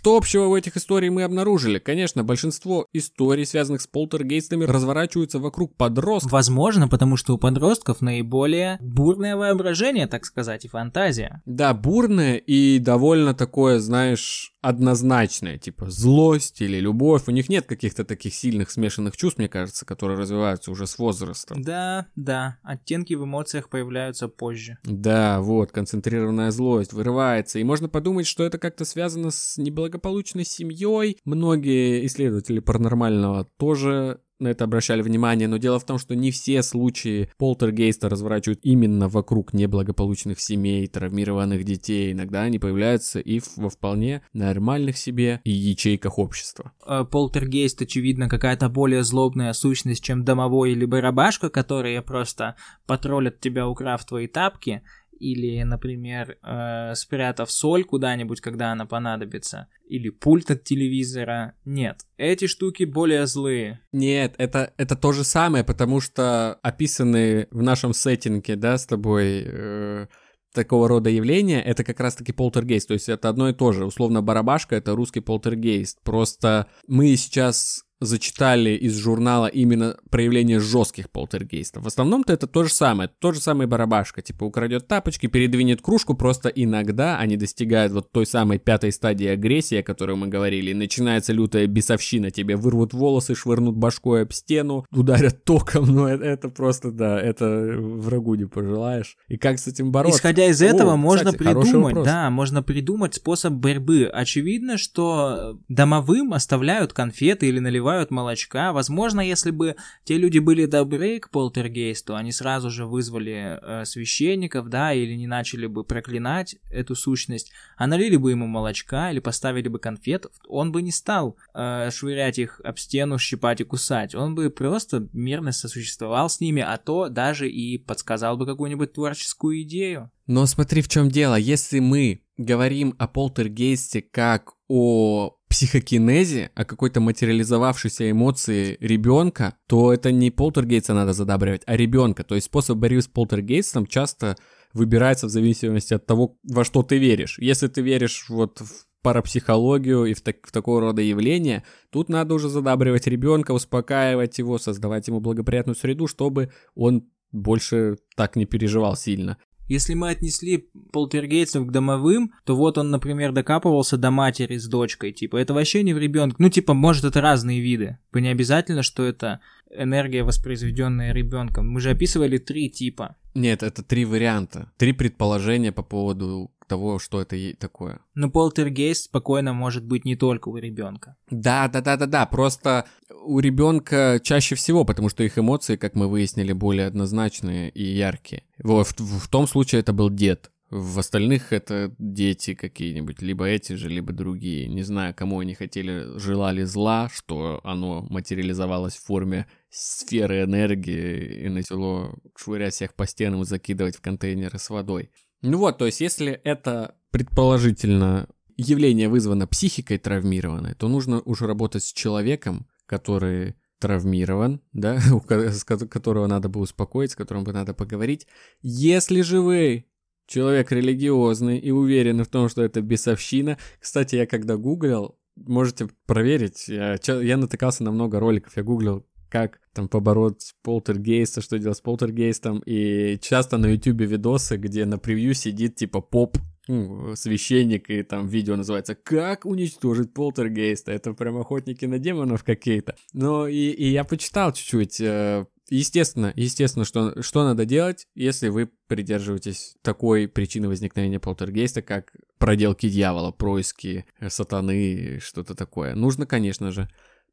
Что 0.00 0.16
общего 0.16 0.48
в 0.48 0.54
этих 0.54 0.78
историях 0.78 1.12
мы 1.12 1.24
обнаружили? 1.24 1.78
Конечно, 1.78 2.24
большинство 2.24 2.86
историй, 2.94 3.44
связанных 3.44 3.82
с 3.82 3.86
полтергейстами, 3.86 4.64
разворачиваются 4.64 5.38
вокруг 5.38 5.76
подростков. 5.76 6.32
Возможно, 6.32 6.88
потому 6.88 7.18
что 7.18 7.34
у 7.34 7.38
подростков 7.38 8.00
наиболее 8.00 8.78
бурное 8.80 9.36
воображение, 9.36 10.06
так 10.06 10.24
сказать, 10.24 10.64
и 10.64 10.68
фантазия. 10.68 11.42
Да, 11.44 11.74
бурное 11.74 12.36
и 12.36 12.78
довольно 12.78 13.34
такое, 13.34 13.78
знаешь, 13.78 14.54
однозначное, 14.60 15.58
типа 15.58 15.90
злость 15.90 16.60
или 16.60 16.78
любовь. 16.78 17.24
У 17.26 17.30
них 17.30 17.48
нет 17.48 17.66
каких-то 17.66 18.04
таких 18.04 18.34
сильных 18.34 18.70
смешанных 18.70 19.16
чувств, 19.16 19.38
мне 19.38 19.48
кажется, 19.48 19.86
которые 19.86 20.18
развиваются 20.18 20.70
уже 20.70 20.86
с 20.86 20.98
возрастом. 20.98 21.62
Да, 21.62 22.06
да, 22.16 22.58
оттенки 22.62 23.14
в 23.14 23.24
эмоциях 23.24 23.68
появляются 23.68 24.28
позже. 24.28 24.78
Да, 24.84 25.40
вот, 25.40 25.72
концентрированная 25.72 26.50
злость 26.50 26.92
вырывается. 26.92 27.58
И 27.58 27.64
можно 27.64 27.88
подумать, 27.88 28.26
что 28.26 28.44
это 28.44 28.58
как-то 28.58 28.84
связано 28.84 29.30
с 29.30 29.56
неблагополучной 29.56 30.44
семьей. 30.44 31.18
Многие 31.24 32.06
исследователи 32.06 32.60
паранормального 32.60 33.48
тоже 33.58 34.20
на 34.40 34.48
это 34.48 34.64
обращали 34.64 35.02
внимание, 35.02 35.48
но 35.48 35.58
дело 35.58 35.78
в 35.78 35.84
том, 35.84 35.98
что 35.98 36.14
не 36.14 36.30
все 36.30 36.62
случаи 36.62 37.30
полтергейста 37.38 38.08
разворачивают 38.08 38.60
именно 38.62 39.08
вокруг 39.08 39.52
неблагополучных 39.52 40.40
семей, 40.40 40.86
травмированных 40.86 41.64
детей. 41.64 42.12
Иногда 42.12 42.42
они 42.42 42.58
появляются 42.58 43.20
и 43.20 43.40
во 43.56 43.68
вполне 43.68 44.22
нормальных 44.32 44.96
себе 44.96 45.40
и 45.44 45.50
ячейках 45.50 46.18
общества. 46.18 46.72
Э, 46.86 47.04
полтергейст, 47.04 47.82
очевидно, 47.82 48.28
какая-то 48.28 48.68
более 48.68 49.02
злобная 49.04 49.52
сущность, 49.52 50.02
чем 50.02 50.24
домовой 50.24 50.72
или 50.72 50.84
барабашка, 50.84 51.50
которые 51.50 52.02
просто 52.02 52.56
потроллят 52.86 53.40
тебя, 53.40 53.68
украв 53.68 54.04
твои 54.04 54.26
тапки, 54.26 54.82
или, 55.20 55.62
например, 55.62 56.38
э, 56.42 56.94
спрятав 56.94 57.50
соль 57.50 57.84
куда-нибудь, 57.84 58.40
когда 58.40 58.72
она 58.72 58.86
понадобится, 58.86 59.68
или 59.86 60.08
пульт 60.08 60.50
от 60.50 60.64
телевизора. 60.64 61.54
Нет, 61.64 62.00
эти 62.16 62.46
штуки 62.46 62.84
более 62.84 63.26
злые. 63.26 63.80
Нет, 63.92 64.34
это, 64.38 64.72
это 64.78 64.96
то 64.96 65.12
же 65.12 65.22
самое, 65.22 65.62
потому 65.62 66.00
что 66.00 66.54
описанные 66.62 67.46
в 67.50 67.62
нашем 67.62 67.92
сеттинге, 67.92 68.56
да, 68.56 68.78
с 68.78 68.86
тобой... 68.86 69.44
Э, 69.46 70.06
такого 70.52 70.88
рода 70.88 71.10
явления, 71.10 71.62
это 71.62 71.84
как 71.84 72.00
раз-таки 72.00 72.32
полтергейст, 72.32 72.88
то 72.88 72.94
есть 72.94 73.08
это 73.08 73.28
одно 73.28 73.50
и 73.50 73.52
то 73.52 73.70
же. 73.70 73.84
Условно, 73.84 74.20
барабашка— 74.20 74.74
это 74.76 74.96
русский 74.96 75.20
полтергейст. 75.20 76.02
Просто 76.02 76.66
мы 76.88 77.14
сейчас 77.14 77.84
зачитали 78.00 78.70
из 78.70 78.96
журнала 78.96 79.46
именно 79.46 79.96
проявление 80.10 80.58
жестких 80.58 81.10
полтергейстов. 81.10 81.84
В 81.84 81.86
основном-то 81.86 82.32
это 82.32 82.46
то 82.46 82.64
же 82.64 82.70
самое, 82.72 83.10
то 83.18 83.32
же 83.32 83.40
самое 83.40 83.68
барабашка, 83.68 84.22
типа 84.22 84.44
украдет 84.44 84.88
тапочки, 84.88 85.26
передвинет 85.26 85.82
кружку, 85.82 86.14
просто 86.14 86.48
иногда 86.48 87.18
они 87.18 87.36
достигают 87.36 87.92
вот 87.92 88.10
той 88.10 88.26
самой 88.26 88.58
пятой 88.58 88.92
стадии 88.92 89.26
агрессии, 89.26 89.78
о 89.78 89.82
которой 89.82 90.16
мы 90.16 90.28
говорили, 90.28 90.72
начинается 90.72 91.32
лютая 91.32 91.66
бесовщина, 91.66 92.30
тебе 92.30 92.56
вырвут 92.56 92.94
волосы, 92.94 93.34
швырнут 93.34 93.76
башкой 93.76 94.22
об 94.22 94.32
стену, 94.32 94.86
ударят 94.90 95.44
током, 95.44 95.86
ну 95.86 96.06
это, 96.06 96.24
это 96.24 96.48
просто, 96.48 96.90
да, 96.90 97.20
это 97.20 97.46
врагу 97.46 98.34
не 98.34 98.46
пожелаешь. 98.46 99.16
И 99.28 99.36
как 99.36 99.58
с 99.58 99.66
этим 99.66 99.92
бороться? 99.92 100.18
Исходя 100.18 100.46
из 100.46 100.62
этого, 100.62 100.94
О, 100.94 100.96
можно 100.96 101.32
кстати, 101.32 101.42
придумать, 101.42 101.94
да, 102.02 102.30
можно 102.30 102.62
придумать 102.62 103.14
способ 103.14 103.52
борьбы. 103.52 104.10
Очевидно, 104.12 104.78
что 104.78 105.58
домовым 105.68 106.32
оставляют 106.32 106.92
конфеты 106.92 107.46
или 107.46 107.58
наливают 107.58 107.89
наливают 107.90 108.10
молочка. 108.10 108.72
Возможно, 108.72 109.20
если 109.20 109.50
бы 109.50 109.76
те 110.04 110.16
люди 110.16 110.38
были 110.38 110.66
добры 110.66 111.18
к 111.18 111.30
полтергейсту, 111.30 112.14
они 112.14 112.32
сразу 112.32 112.70
же 112.70 112.86
вызвали 112.86 113.58
э, 113.60 113.84
священников, 113.84 114.68
да, 114.68 114.92
или 114.92 115.14
не 115.14 115.26
начали 115.26 115.66
бы 115.66 115.84
проклинать 115.84 116.56
эту 116.70 116.94
сущность, 116.94 117.52
а 117.76 117.86
налили 117.86 118.16
бы 118.16 118.30
ему 118.30 118.46
молочка 118.46 119.10
или 119.10 119.20
поставили 119.20 119.68
бы 119.68 119.78
конфет, 119.78 120.26
он 120.48 120.72
бы 120.72 120.82
не 120.82 120.92
стал 120.92 121.36
э, 121.54 121.90
швырять 121.90 122.38
их 122.38 122.60
об 122.64 122.78
стену, 122.78 123.18
щипать 123.18 123.60
и 123.60 123.64
кусать. 123.64 124.14
Он 124.14 124.34
бы 124.34 124.50
просто 124.50 125.08
мирно 125.12 125.52
сосуществовал 125.52 126.28
с 126.28 126.40
ними, 126.40 126.62
а 126.62 126.76
то 126.76 127.08
даже 127.08 127.50
и 127.50 127.78
подсказал 127.78 128.36
бы 128.36 128.46
какую-нибудь 128.46 128.92
творческую 128.92 129.62
идею. 129.62 130.10
Но 130.26 130.46
смотри, 130.46 130.80
в 130.80 130.88
чем 130.88 131.08
дело. 131.08 131.34
Если 131.34 131.80
мы 131.80 132.22
говорим 132.36 132.94
о 132.98 133.08
полтергейсте 133.08 134.00
как 134.00 134.52
о 134.68 135.39
психокинезе, 135.50 136.50
о 136.54 136.64
какой-то 136.64 137.00
материализовавшейся 137.00 138.10
эмоции 138.10 138.76
ребенка, 138.80 139.56
то 139.66 139.92
это 139.92 140.12
не 140.12 140.30
полтергейста 140.30 140.94
надо 140.94 141.12
задабривать, 141.12 141.62
а 141.66 141.76
ребенка. 141.76 142.22
То 142.22 142.36
есть 142.36 142.46
способ 142.46 142.78
борьбы 142.78 143.02
с 143.02 143.08
полтергейстом 143.08 143.86
часто 143.86 144.36
выбирается 144.72 145.26
в 145.26 145.30
зависимости 145.30 145.92
от 145.92 146.06
того, 146.06 146.38
во 146.44 146.64
что 146.64 146.84
ты 146.84 146.98
веришь. 146.98 147.36
Если 147.40 147.66
ты 147.66 147.82
веришь 147.82 148.26
вот 148.28 148.60
в 148.60 148.86
парапсихологию 149.02 150.04
и 150.04 150.14
в, 150.14 150.20
так, 150.20 150.46
в 150.46 150.52
такого 150.52 150.80
рода 150.80 151.02
явления, 151.02 151.64
тут 151.90 152.08
надо 152.08 152.34
уже 152.34 152.48
задабривать 152.48 153.08
ребенка, 153.08 153.50
успокаивать 153.50 154.38
его, 154.38 154.56
создавать 154.58 155.08
ему 155.08 155.20
благоприятную 155.20 155.74
среду, 155.74 156.06
чтобы 156.06 156.52
он 156.76 157.08
больше 157.32 157.96
так 158.16 158.36
не 158.36 158.44
переживал 158.44 158.96
сильно. 158.96 159.36
Если 159.70 159.94
мы 159.94 160.10
отнесли 160.10 160.68
полтергейстов 160.90 161.64
к 161.64 161.70
домовым, 161.70 162.32
то 162.44 162.56
вот 162.56 162.76
он, 162.76 162.90
например, 162.90 163.30
докапывался 163.30 163.96
до 163.96 164.10
матери 164.10 164.56
с 164.56 164.66
дочкой. 164.66 165.12
Типа, 165.12 165.36
это 165.36 165.54
вообще 165.54 165.84
не 165.84 165.94
в 165.94 165.98
ребенке. 165.98 166.34
Ну, 166.40 166.48
типа, 166.48 166.74
может, 166.74 167.04
это 167.04 167.20
разные 167.20 167.60
виды. 167.60 167.96
Не 168.12 168.30
обязательно, 168.30 168.82
что 168.82 169.04
это 169.04 169.38
энергия, 169.70 170.24
воспроизведенная 170.24 171.12
ребенком. 171.12 171.70
Мы 171.70 171.80
же 171.80 171.90
описывали 171.90 172.38
три 172.38 172.68
типа. 172.68 173.14
Нет, 173.34 173.62
это 173.62 173.84
три 173.84 174.04
варианта. 174.04 174.72
Три 174.76 174.92
предположения 174.92 175.70
по 175.70 175.84
поводу 175.84 176.50
того, 176.70 177.00
что 177.00 177.20
это 177.20 177.36
такое. 177.58 177.98
Но 178.14 178.30
полтергейст 178.30 179.06
спокойно 179.06 179.52
может 179.52 179.84
быть 179.84 180.04
не 180.04 180.14
только 180.14 180.48
у 180.48 180.56
ребенка. 180.56 181.16
Да, 181.28 181.66
да, 181.66 181.80
да, 181.80 181.96
да, 181.96 182.06
да. 182.06 182.26
Просто 182.26 182.86
у 183.24 183.40
ребенка 183.40 184.20
чаще 184.22 184.54
всего, 184.54 184.84
потому 184.84 185.08
что 185.08 185.24
их 185.24 185.36
эмоции, 185.36 185.74
как 185.74 185.96
мы 185.96 186.06
выяснили, 186.06 186.52
более 186.52 186.86
однозначные 186.86 187.70
и 187.70 187.82
яркие. 187.82 188.44
Вот 188.62 188.86
в, 189.00 189.18
в 189.18 189.28
том 189.28 189.48
случае 189.48 189.80
это 189.80 189.92
был 189.92 190.10
дед. 190.10 190.52
В 190.70 191.00
остальных 191.00 191.52
это 191.52 191.92
дети 191.98 192.54
какие-нибудь, 192.54 193.20
либо 193.20 193.44
эти 193.44 193.72
же, 193.72 193.88
либо 193.88 194.12
другие. 194.12 194.68
Не 194.68 194.84
знаю, 194.84 195.12
кому 195.12 195.40
они 195.40 195.54
хотели, 195.54 196.16
желали 196.16 196.62
зла, 196.62 197.10
что 197.12 197.60
оно 197.64 198.06
материализовалось 198.08 198.94
в 198.94 199.04
форме 199.04 199.48
сферы 199.70 200.44
энергии 200.44 201.46
и 201.46 201.48
начало 201.48 202.16
швырять 202.36 202.74
всех 202.74 202.94
по 202.94 203.08
стенам 203.08 203.42
и 203.42 203.46
закидывать 203.46 203.96
в 203.96 204.00
контейнеры 204.00 204.60
с 204.60 204.70
водой. 204.70 205.10
Ну 205.42 205.58
вот, 205.58 205.78
то 205.78 205.86
есть 205.86 206.00
если 206.00 206.32
это 206.44 206.94
предположительно 207.10 208.28
явление 208.56 209.08
вызвано 209.08 209.46
психикой 209.46 209.98
травмированной, 209.98 210.74
то 210.74 210.88
нужно 210.88 211.20
уже 211.20 211.46
работать 211.46 211.82
с 211.84 211.92
человеком, 211.92 212.66
который 212.86 213.54
травмирован, 213.78 214.60
да, 214.72 215.00
с 215.28 215.64
которого 215.64 216.26
надо 216.26 216.48
бы 216.48 216.60
успокоить, 216.60 217.12
с 217.12 217.16
которым 217.16 217.44
бы 217.44 217.52
надо 217.52 217.74
поговорить. 217.74 218.26
Если 218.60 219.22
же 219.22 219.40
вы 219.40 219.86
человек 220.26 220.70
религиозный 220.70 221.58
и 221.58 221.70
уверен 221.70 222.22
в 222.22 222.28
том, 222.28 222.48
что 222.48 222.62
это 222.62 222.82
бесовщина, 222.82 223.58
кстати, 223.80 224.16
я 224.16 224.26
когда 224.26 224.56
гуглил, 224.56 225.18
можете 225.36 225.88
проверить, 226.06 226.68
я, 226.68 226.98
я 227.06 227.36
натыкался 227.36 227.82
на 227.82 227.90
много 227.90 228.20
роликов, 228.20 228.56
я 228.56 228.62
гуглил 228.62 229.06
как 229.30 229.60
там 229.72 229.88
побороть 229.88 230.54
полтергейста, 230.62 231.40
что 231.40 231.58
делать 231.58 231.78
с 231.78 231.80
полтергейстом. 231.80 232.62
И 232.66 233.18
часто 233.22 233.56
на 233.56 233.66
ютубе 233.66 234.04
видосы, 234.06 234.56
где 234.56 234.84
на 234.84 234.98
превью 234.98 235.34
сидит 235.34 235.76
типа 235.76 236.00
поп 236.00 236.36
ну, 236.68 237.16
священник, 237.16 237.90
и 237.90 238.02
там 238.02 238.28
видео 238.28 238.56
называется 238.56 238.94
«Как 238.94 239.44
уничтожить 239.44 240.12
полтергейста». 240.12 240.92
Это 240.92 241.14
прям 241.14 241.38
охотники 241.38 241.84
на 241.84 241.98
демонов 241.98 242.44
какие-то. 242.44 242.94
Но 243.12 243.48
и, 243.48 243.70
и 243.70 243.88
я 243.88 244.04
почитал 244.04 244.52
чуть-чуть. 244.52 245.00
Э, 245.00 245.46
естественно, 245.68 246.32
естественно, 246.36 246.84
что, 246.84 247.22
что 247.22 247.44
надо 247.44 247.64
делать, 247.64 248.06
если 248.14 248.48
вы 248.48 248.70
придерживаетесь 248.86 249.76
такой 249.82 250.28
причины 250.28 250.68
возникновения 250.68 251.18
полтергейста, 251.18 251.82
как 251.82 252.12
проделки 252.38 252.88
дьявола, 252.88 253.32
происки 253.32 254.04
э, 254.20 254.30
сатаны, 254.30 255.18
что-то 255.20 255.54
такое. 255.54 255.94
Нужно, 255.94 256.26
конечно 256.26 256.70
же, 256.70 256.88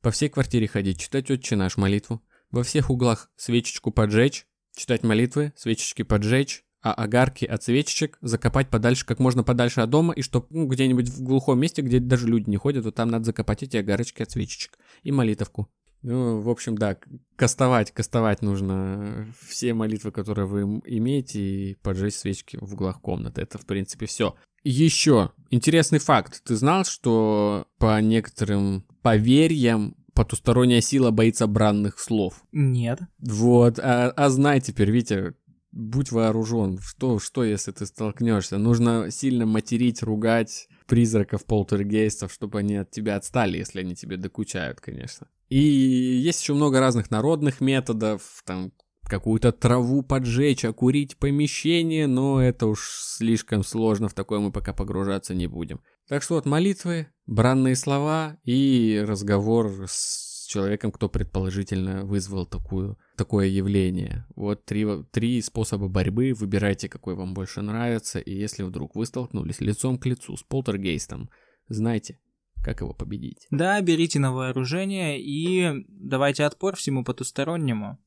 по 0.07 0.11
всей 0.11 0.29
квартире 0.29 0.69
ходить, 0.69 1.01
читать 1.01 1.29
«Отче 1.29 1.57
наш» 1.57 1.75
молитву, 1.75 2.23
во 2.49 2.63
всех 2.63 2.89
углах 2.89 3.29
свечечку 3.35 3.91
поджечь, 3.91 4.47
читать 4.73 5.03
молитвы, 5.03 5.51
свечечки 5.57 6.03
поджечь, 6.03 6.63
а 6.81 6.93
огарки 6.93 7.43
от 7.43 7.61
свечечек 7.61 8.17
закопать 8.21 8.69
подальше, 8.69 9.05
как 9.05 9.19
можно 9.19 9.43
подальше 9.43 9.81
от 9.81 9.89
дома, 9.89 10.13
и 10.13 10.21
чтоб 10.21 10.49
ну, 10.49 10.65
где-нибудь 10.65 11.09
в 11.09 11.23
глухом 11.23 11.59
месте, 11.59 11.81
где 11.81 11.99
даже 11.99 12.25
люди 12.25 12.49
не 12.49 12.55
ходят, 12.55 12.85
вот 12.85 12.95
там 12.95 13.09
надо 13.09 13.25
закопать 13.25 13.63
эти 13.63 13.75
огарочки 13.75 14.23
от 14.23 14.31
свечечек 14.31 14.79
и 15.03 15.11
молитовку. 15.11 15.67
Ну, 16.03 16.39
в 16.39 16.49
общем, 16.49 16.77
да, 16.77 16.97
кастовать, 17.35 17.91
кастовать 17.91 18.41
нужно 18.41 19.27
все 19.45 19.73
молитвы, 19.73 20.13
которые 20.13 20.47
вы 20.47 20.61
имеете, 20.85 21.41
и 21.41 21.75
поджечь 21.75 22.15
свечки 22.15 22.57
в 22.61 22.75
углах 22.75 23.01
комнаты. 23.01 23.41
Это, 23.41 23.57
в 23.57 23.65
принципе, 23.65 24.05
все. 24.05 24.35
Еще 24.69 25.31
интересный 25.49 25.99
факт. 25.99 26.41
Ты 26.43 26.57
знал, 26.57 26.83
что 26.83 27.67
по 27.77 28.01
некоторым 28.01 28.83
поверьям 29.01 29.95
потусторонняя 30.13 30.81
сила 30.81 31.09
боится 31.09 31.47
бранных 31.47 32.01
слов? 32.01 32.43
Нет. 32.51 32.99
Вот, 33.19 33.79
а, 33.79 34.09
а 34.09 34.29
знай 34.29 34.59
теперь, 34.59 34.91
Витя, 34.91 35.35
будь 35.71 36.11
вооружен. 36.11 36.79
Что, 36.79 37.17
что, 37.17 37.45
если 37.45 37.71
ты 37.71 37.85
столкнешься? 37.85 38.57
Нужно 38.57 39.09
сильно 39.09 39.45
материть, 39.45 40.03
ругать 40.03 40.67
призраков, 40.85 41.45
полтергейстов, 41.45 42.33
чтобы 42.33 42.59
они 42.59 42.75
от 42.75 42.91
тебя 42.91 43.15
отстали, 43.15 43.59
если 43.59 43.79
они 43.79 43.95
тебе 43.95 44.17
докучают, 44.17 44.81
конечно. 44.81 45.27
И 45.47 45.59
есть 45.59 46.41
еще 46.41 46.55
много 46.55 46.81
разных 46.81 47.09
народных 47.09 47.61
методов, 47.61 48.43
там 48.45 48.73
какую-то 49.07 49.51
траву 49.51 50.03
поджечь, 50.03 50.65
окурить 50.65 51.17
помещение, 51.17 52.07
но 52.07 52.41
это 52.41 52.67
уж 52.67 52.89
слишком 52.91 53.63
сложно, 53.63 54.09
в 54.09 54.13
такое 54.13 54.39
мы 54.39 54.51
пока 54.51 54.73
погружаться 54.73 55.33
не 55.33 55.47
будем. 55.47 55.79
Так 56.07 56.23
что 56.23 56.35
вот 56.35 56.45
молитвы, 56.45 57.07
бранные 57.25 57.75
слова 57.75 58.37
и 58.43 59.03
разговор 59.05 59.85
с 59.87 60.47
человеком, 60.47 60.91
кто 60.91 61.09
предположительно 61.09 62.05
вызвал 62.05 62.45
такую, 62.45 62.97
такое 63.17 63.47
явление. 63.47 64.25
Вот 64.35 64.65
три, 64.65 64.85
три 65.11 65.41
способа 65.41 65.87
борьбы, 65.87 66.33
выбирайте, 66.33 66.89
какой 66.89 67.15
вам 67.15 67.33
больше 67.33 67.61
нравится, 67.61 68.19
и 68.19 68.33
если 68.33 68.63
вдруг 68.63 68.95
вы 68.95 69.05
столкнулись 69.05 69.59
лицом 69.59 69.97
к 69.97 70.05
лицу 70.05 70.37
с 70.37 70.43
полтергейстом, 70.43 71.29
знайте, 71.67 72.19
как 72.63 72.81
его 72.81 72.93
победить. 72.93 73.47
Да, 73.51 73.79
берите 73.81 74.19
на 74.19 74.33
вооружение 74.33 75.21
и 75.21 75.85
давайте 75.89 76.45
отпор 76.45 76.75
всему 76.75 77.03
потустороннему. 77.03 77.99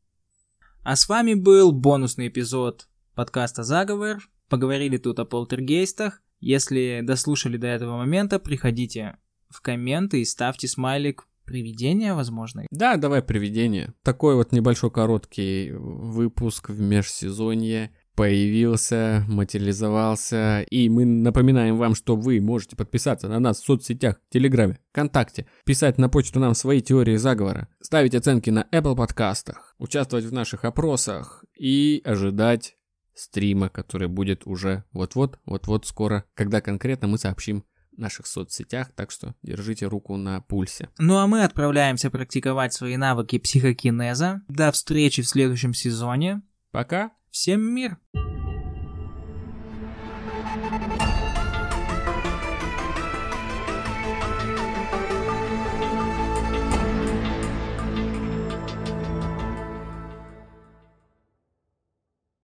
А 0.82 0.96
с 0.96 1.08
вами 1.08 1.34
был 1.34 1.72
бонусный 1.72 2.28
эпизод 2.28 2.88
подкаста 3.14 3.62
«Заговор». 3.62 4.18
Поговорили 4.48 4.96
тут 4.96 5.18
о 5.18 5.26
полтергейстах. 5.26 6.22
Если 6.40 7.00
дослушали 7.02 7.58
до 7.58 7.66
этого 7.66 7.98
момента, 7.98 8.38
приходите 8.38 9.18
в 9.50 9.60
комменты 9.60 10.22
и 10.22 10.24
ставьте 10.24 10.68
смайлик 10.68 11.26
Привидение, 11.50 12.14
возможно? 12.14 12.64
Да, 12.70 12.96
давай 12.96 13.22
привидение. 13.22 13.92
Такой 14.04 14.36
вот 14.36 14.52
небольшой 14.52 14.92
короткий 14.92 15.72
выпуск 15.72 16.68
в 16.68 16.80
межсезонье 16.80 17.90
появился, 18.14 19.24
материализовался, 19.28 20.62
и 20.62 20.88
мы 20.88 21.04
напоминаем 21.04 21.76
вам, 21.76 21.94
что 21.94 22.16
вы 22.16 22.40
можете 22.40 22.76
подписаться 22.76 23.28
на 23.28 23.38
нас 23.38 23.60
в 23.60 23.64
соцсетях, 23.64 24.20
Телеграме, 24.30 24.78
ВКонтакте, 24.90 25.46
писать 25.64 25.98
на 25.98 26.08
почту 26.08 26.40
нам 26.40 26.54
свои 26.54 26.80
теории 26.80 27.16
заговора, 27.16 27.68
ставить 27.80 28.14
оценки 28.14 28.50
на 28.50 28.66
Apple 28.72 28.96
подкастах, 28.96 29.74
участвовать 29.78 30.24
в 30.26 30.32
наших 30.32 30.64
опросах 30.64 31.44
и 31.58 32.02
ожидать 32.04 32.76
стрима, 33.14 33.68
который 33.68 34.08
будет 34.08 34.46
уже 34.46 34.84
вот-вот, 34.92 35.38
вот-вот 35.44 35.86
скоро, 35.86 36.24
когда 36.34 36.60
конкретно 36.60 37.08
мы 37.08 37.18
сообщим 37.18 37.64
наших 37.96 38.26
соцсетях, 38.26 38.90
так 38.94 39.10
что 39.10 39.34
держите 39.42 39.86
руку 39.86 40.16
на 40.16 40.40
пульсе. 40.40 40.88
Ну 40.98 41.18
а 41.18 41.26
мы 41.26 41.44
отправляемся 41.44 42.10
практиковать 42.10 42.72
свои 42.72 42.96
навыки 42.96 43.38
психокинеза. 43.38 44.42
До 44.48 44.72
встречи 44.72 45.22
в 45.22 45.28
следующем 45.28 45.74
сезоне. 45.74 46.42
Пока. 46.72 47.12
Всем 47.30 47.62
мир! 47.62 47.96